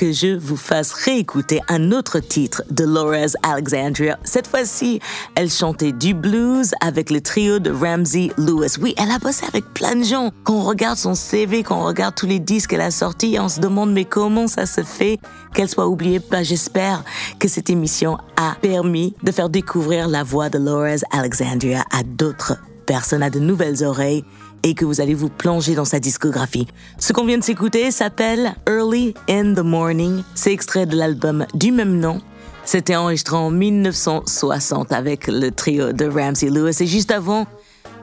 que 0.00 0.12
je 0.12 0.28
vous 0.28 0.56
fasse 0.56 0.92
réécouter 0.92 1.60
un 1.68 1.92
autre 1.92 2.20
titre 2.20 2.62
de 2.70 2.84
Laura's 2.84 3.36
Alexandria. 3.42 4.18
Cette 4.24 4.46
fois-ci, 4.46 4.98
elle 5.34 5.50
chantait 5.50 5.92
du 5.92 6.14
blues 6.14 6.70
avec 6.80 7.10
le 7.10 7.20
trio 7.20 7.58
de 7.58 7.70
Ramsey 7.70 8.30
Lewis. 8.38 8.76
Oui, 8.80 8.94
elle 8.96 9.10
a 9.10 9.18
bossé 9.18 9.44
avec 9.44 9.62
plein 9.74 9.96
de 9.96 10.02
gens. 10.02 10.30
Quand 10.44 10.54
on 10.54 10.62
regarde 10.62 10.96
son 10.96 11.14
CV, 11.14 11.62
quand 11.62 11.82
on 11.82 11.84
regarde 11.84 12.14
tous 12.14 12.24
les 12.24 12.38
disques 12.38 12.70
qu'elle 12.70 12.80
a 12.80 12.90
sortis, 12.90 13.36
on 13.38 13.50
se 13.50 13.60
demande 13.60 13.92
mais 13.92 14.06
comment 14.06 14.46
ça 14.46 14.64
se 14.64 14.82
fait 14.82 15.18
qu'elle 15.52 15.68
soit 15.68 15.86
oubliée? 15.86 16.18
Ben, 16.30 16.42
J'espère 16.42 17.04
que 17.38 17.46
cette 17.46 17.68
émission 17.68 18.16
a 18.38 18.56
permis 18.62 19.14
de 19.22 19.30
faire 19.30 19.50
découvrir 19.50 20.08
la 20.08 20.22
voix 20.22 20.48
de 20.48 20.56
Laura's 20.56 21.04
Alexandria 21.12 21.84
à 21.92 22.02
d'autres 22.04 22.56
personne 22.90 23.22
a 23.22 23.30
de 23.30 23.38
nouvelles 23.38 23.84
oreilles 23.84 24.24
et 24.62 24.74
que 24.74 24.84
vous 24.84 25.00
allez 25.00 25.14
vous 25.14 25.28
plonger 25.28 25.74
dans 25.74 25.84
sa 25.84 26.00
discographie. 26.00 26.66
Ce 26.98 27.12
qu'on 27.12 27.24
vient 27.24 27.38
de 27.38 27.44
s'écouter 27.44 27.90
s'appelle 27.90 28.54
Early 28.68 29.14
in 29.28 29.54
the 29.54 29.64
Morning. 29.64 30.22
C'est 30.34 30.52
extrait 30.52 30.86
de 30.86 30.96
l'album 30.96 31.46
du 31.54 31.72
même 31.72 31.98
nom. 31.98 32.20
C'était 32.64 32.96
enregistré 32.96 33.36
en 33.36 33.50
1960 33.50 34.92
avec 34.92 35.26
le 35.26 35.50
trio 35.50 35.92
de 35.92 36.06
Ramsey 36.06 36.50
Lewis 36.50 36.76
et 36.80 36.86
juste 36.86 37.10
avant, 37.10 37.46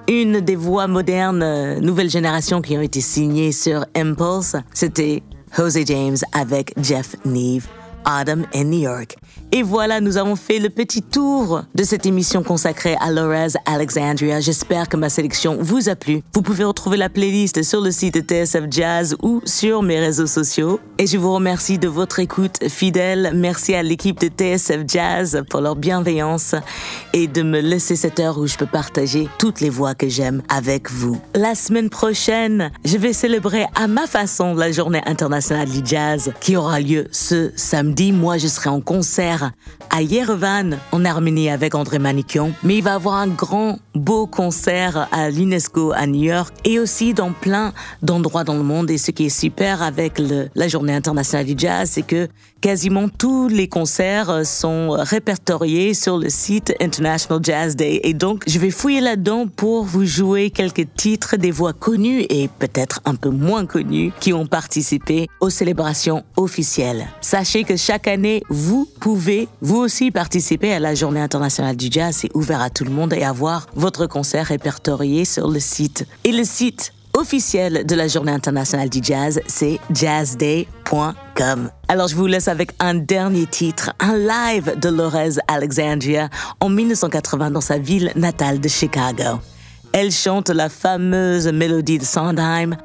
une 0.07 0.39
des 0.39 0.55
voix 0.55 0.87
modernes, 0.87 1.43
euh, 1.43 1.79
nouvelle 1.79 2.09
génération 2.09 2.61
qui 2.61 2.77
ont 2.77 2.81
été 2.81 3.01
signées 3.01 3.51
sur 3.51 3.85
Impulse, 3.95 4.55
c'était 4.73 5.23
Jose 5.55 5.79
James 5.85 6.17
avec 6.33 6.73
Jeff 6.81 7.15
Neve. 7.25 7.67
Autumn 8.07 8.45
in 8.53 8.69
New 8.69 8.79
York. 8.79 9.17
Et 9.53 9.63
voilà, 9.63 10.01
nous 10.01 10.17
avons 10.17 10.35
fait 10.35 10.59
le 10.59 10.69
petit 10.69 11.01
tour 11.01 11.63
de 11.73 11.83
cette 11.83 12.05
émission 12.05 12.43
consacrée 12.43 12.97
à 12.99 13.11
Laura's 13.11 13.55
Alexandria. 13.65 14.41
J'espère 14.41 14.89
que 14.89 14.97
ma 14.97 15.07
sélection 15.07 15.57
vous 15.61 15.87
a 15.87 15.95
plu. 15.95 16.21
Vous 16.33 16.41
pouvez 16.41 16.65
retrouver 16.65 16.97
la 16.97 17.07
playlist 17.07 17.63
sur 17.63 17.79
le 17.79 17.91
site 17.91 18.29
TSF 18.29 18.65
Jazz 18.69 19.15
ou 19.21 19.41
sur 19.45 19.83
mes 19.83 19.99
réseaux 19.99 20.27
sociaux. 20.27 20.81
Et 20.97 21.07
je 21.07 21.17
vous 21.17 21.33
remercie 21.33 21.77
de 21.77 21.87
votre 21.87 22.19
écoute 22.19 22.67
fidèle. 22.67 23.31
Merci 23.33 23.73
à 23.73 23.83
l'équipe 23.83 24.19
de 24.19 24.27
TSF 24.27 24.81
Jazz 24.85 25.41
pour 25.49 25.61
leur 25.61 25.77
bienveillance 25.77 26.53
et 27.13 27.27
de 27.27 27.41
me 27.41 27.61
laisser 27.61 27.95
cette 27.95 28.19
heure 28.19 28.37
où 28.37 28.47
je 28.47 28.57
peux 28.57 28.65
partager 28.65 29.29
toutes 29.39 29.61
les 29.61 29.69
voix 29.69 29.95
que 29.95 30.09
j'aime 30.09 30.41
avec 30.49 30.91
vous. 30.91 31.21
La 31.35 31.55
semaine 31.55 31.89
prochaine, 31.89 32.69
je 32.83 32.97
vais 32.97 33.13
célébrer 33.13 33.65
à 33.75 33.87
ma 33.87 34.07
façon 34.07 34.55
la 34.55 34.73
journée 34.73 35.01
internationale 35.05 35.69
du 35.69 35.79
jazz 35.85 36.33
qui 36.41 36.57
aura 36.57 36.81
lieu 36.81 37.07
ce 37.11 37.53
samedi 37.55 38.11
moi, 38.11 38.37
je 38.37 38.47
serai 38.47 38.69
en 38.69 38.81
concert 38.81 39.36
à 39.89 40.01
Yerevan, 40.01 40.77
en 40.91 41.05
Arménie, 41.05 41.49
avec 41.49 41.75
André 41.75 41.99
Manikian. 41.99 42.51
Mais 42.63 42.77
il 42.77 42.83
va 42.83 42.95
avoir 42.95 43.15
un 43.15 43.27
grand, 43.27 43.79
beau 43.95 44.27
concert 44.27 45.07
à 45.11 45.29
l'UNESCO 45.29 45.91
à 45.93 46.05
New 46.07 46.23
York 46.23 46.53
et 46.63 46.79
aussi 46.79 47.13
dans 47.13 47.31
plein 47.31 47.73
d'endroits 48.01 48.43
dans 48.43 48.55
le 48.55 48.63
monde. 48.63 48.89
Et 48.89 48.97
ce 48.97 49.11
qui 49.11 49.25
est 49.25 49.29
super 49.29 49.81
avec 49.81 50.21
la 50.55 50.67
Journée 50.67 50.93
internationale 50.93 51.45
du 51.45 51.55
jazz, 51.57 51.89
c'est 51.91 52.03
que 52.03 52.27
quasiment 52.61 53.09
tous 53.09 53.47
les 53.47 53.67
concerts 53.67 54.45
sont 54.45 54.91
répertoriés 54.91 55.93
sur 55.93 56.17
le 56.17 56.29
site 56.29 56.73
International 56.79 57.39
Jazz 57.43 57.75
Day. 57.75 58.01
Et 58.03 58.13
donc, 58.13 58.43
je 58.47 58.59
vais 58.59 58.71
fouiller 58.71 59.01
là-dedans 59.01 59.47
pour 59.47 59.83
vous 59.83 60.05
jouer 60.05 60.49
quelques 60.49 60.87
titres 60.95 61.37
des 61.37 61.51
voix 61.51 61.73
connues 61.73 62.25
et 62.29 62.47
peut-être 62.47 63.01
un 63.05 63.15
peu 63.15 63.29
moins 63.29 63.65
connues 63.65 64.11
qui 64.19 64.33
ont 64.33 64.45
participé 64.45 65.27
aux 65.39 65.49
célébrations 65.49 66.23
officielles. 66.35 67.07
Sachez 67.21 67.63
que 67.63 67.75
chaque 67.75 68.07
année, 68.07 68.41
vous 68.49 68.87
pouvez 68.99 69.47
vous 69.61 69.77
aussi 69.77 70.11
participer 70.11 70.73
à 70.73 70.79
la 70.79 70.95
Journée 70.95 71.21
internationale 71.21 71.75
du 71.75 71.87
jazz. 71.91 72.17
C'est 72.21 72.35
ouvert 72.35 72.61
à 72.61 72.69
tout 72.69 72.83
le 72.83 72.91
monde 72.91 73.13
et 73.13 73.23
avoir 73.23 73.67
votre 73.75 74.07
concert 74.07 74.47
répertorié 74.47 75.25
sur 75.25 75.47
le 75.47 75.59
site. 75.59 76.05
Et 76.23 76.31
le 76.31 76.43
site 76.43 76.93
officiel 77.17 77.85
de 77.85 77.95
la 77.95 78.07
Journée 78.07 78.31
internationale 78.31 78.89
du 78.89 78.99
jazz, 79.01 79.39
c'est 79.47 79.79
jazzday.com. 79.91 81.69
Alors 81.87 82.07
je 82.07 82.15
vous 82.15 82.27
laisse 82.27 82.47
avec 82.47 82.71
un 82.79 82.93
dernier 82.95 83.45
titre, 83.45 83.91
un 83.99 84.17
live 84.17 84.79
de 84.79 84.89
Lorez 84.89 85.35
Alexandria 85.47 86.29
en 86.59 86.69
1980 86.69 87.51
dans 87.51 87.61
sa 87.61 87.77
ville 87.77 88.11
natale 88.15 88.59
de 88.59 88.67
Chicago. 88.67 89.39
Elle 89.93 90.11
chante 90.11 90.49
la 90.49 90.69
fameuse 90.69 91.47
mélodie 91.47 91.97
de 91.97 92.03
Sondheim, 92.03 92.75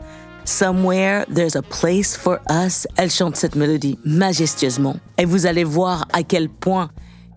Somewhere 0.44 1.24
There's 1.32 1.56
a 1.56 1.62
Place 1.62 2.16
for 2.16 2.38
Us. 2.50 2.86
Elle 2.96 3.10
chante 3.10 3.36
cette 3.36 3.54
mélodie 3.54 3.98
majestueusement. 4.04 4.96
Et 5.18 5.24
vous 5.24 5.46
allez 5.46 5.64
voir 5.64 6.06
à 6.12 6.22
quel 6.22 6.48
point 6.48 6.90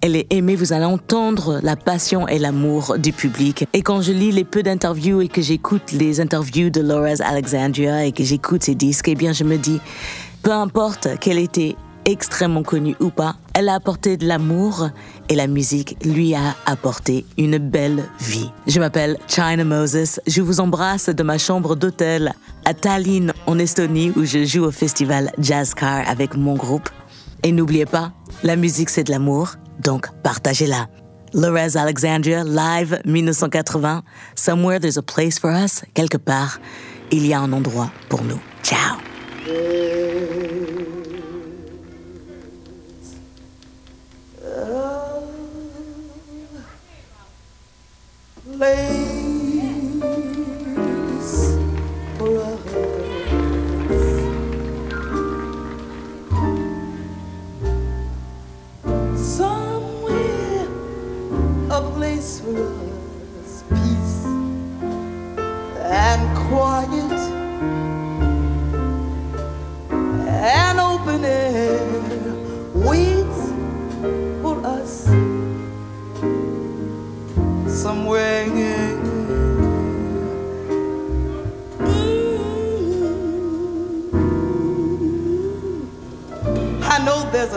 elle 0.06 0.16
est 0.16 0.28
aimée, 0.32 0.56
vous 0.56 0.72
allez 0.72 0.86
entendre 0.86 1.60
la 1.64 1.76
passion 1.76 2.28
et 2.28 2.38
l'amour 2.38 2.99
du 2.99 3.12
public. 3.12 3.68
Et 3.74 3.82
quand 3.82 4.03
je 4.03 4.12
lis 4.12 4.32
les 4.32 4.43
peu 4.43 4.62
d'interviews 4.62 5.22
et 5.22 5.28
que 5.28 5.41
j'écoute 5.41 5.91
les 5.93 6.22
interviews 6.22 6.70
de 6.70 6.80
Laura's 6.80 7.22
Alexandria 7.22 8.06
et 8.06 8.12
que 8.12 8.24
j'écoute 8.24 8.62
ses 8.62 8.76
disques, 8.76 9.08
eh 9.08 9.16
bien 9.16 9.34
je 9.34 9.43
me 9.43 9.58
dis, 9.58 9.80
peu 10.43 10.51
importe 10.51 11.18
qu'elle 11.20 11.39
était 11.39 11.76
extrêmement 12.06 12.62
connue 12.62 12.95
ou 12.99 13.10
pas, 13.10 13.36
elle 13.56 13.68
a 13.68 13.74
apporté 13.74 14.16
de 14.16 14.28
l'amour 14.28 14.89
et 15.28 15.34
la 15.34 15.47
musique 15.47 15.97
lui 16.06 16.36
a 16.36 16.56
apporté 16.68 17.26
une 17.39 17.58
belle 17.58 18.03
vie. 18.20 18.51
Je 18.68 18.80
m'appelle 18.80 19.18
China 19.28 19.64
Moses, 19.64 20.20
je 20.28 20.41
vous 20.43 20.60
embrasse 20.60 21.10
de 21.10 21.24
ma 21.24 21.39
chambre 21.39 21.76
d'hôtel 21.76 22.32
à 22.66 22.76
Tallinn 22.76 23.34
en 23.47 23.58
Estonie 23.58 24.12
où 24.16 24.24
je 24.24 24.45
joue 24.45 24.66
au 24.66 24.72
festival 24.72 25.32
Jazz 25.39 25.74
Car 25.74 26.08
avec 26.08 26.36
mon 26.36 26.53
groupe. 26.53 26.91
Et 27.41 27.51
n'oubliez 27.51 27.88
pas, 27.88 28.12
la 28.43 28.56
musique 28.56 28.91
c'est 28.91 29.03
de 29.03 29.12
l'amour, 29.12 29.56
donc 29.84 30.07
partagez-la. 30.23 30.88
Lorez 31.34 31.76
Alexandria, 31.76 32.43
live 32.43 33.01
1980. 33.05 34.03
Somewhere 34.36 34.80
there's 34.80 34.97
a 34.97 35.03
place 35.03 35.38
for 35.38 35.51
us. 35.51 35.84
Quelque 35.93 36.17
part, 36.17 36.59
il 37.11 37.26
y 37.26 37.34
a 37.34 37.39
un 37.39 37.51
endroit 37.51 37.91
pour 38.09 38.23
nous. 38.23 38.39
Ciao. 38.63 38.97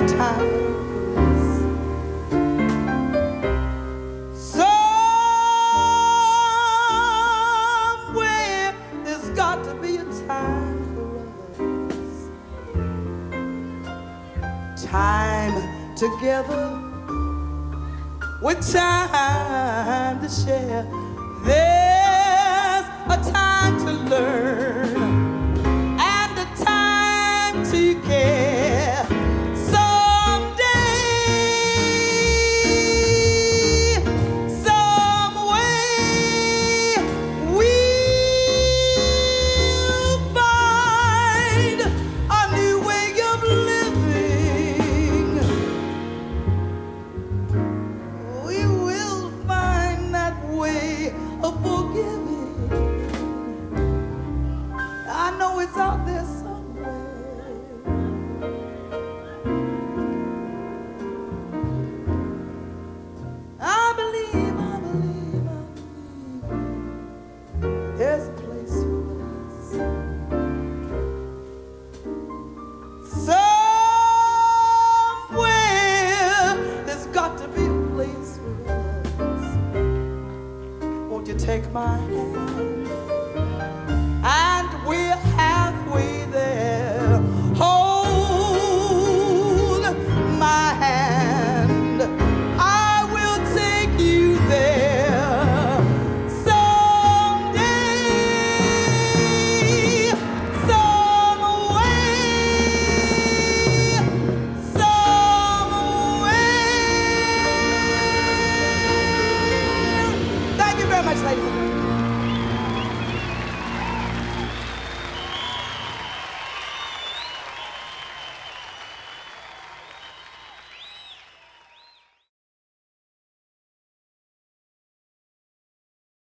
Us. 0.01 0.59
Time 14.85 15.97
together 15.97 16.81
with 18.43 18.73
time 18.73 20.21
to 20.21 20.29
share. 20.29 20.88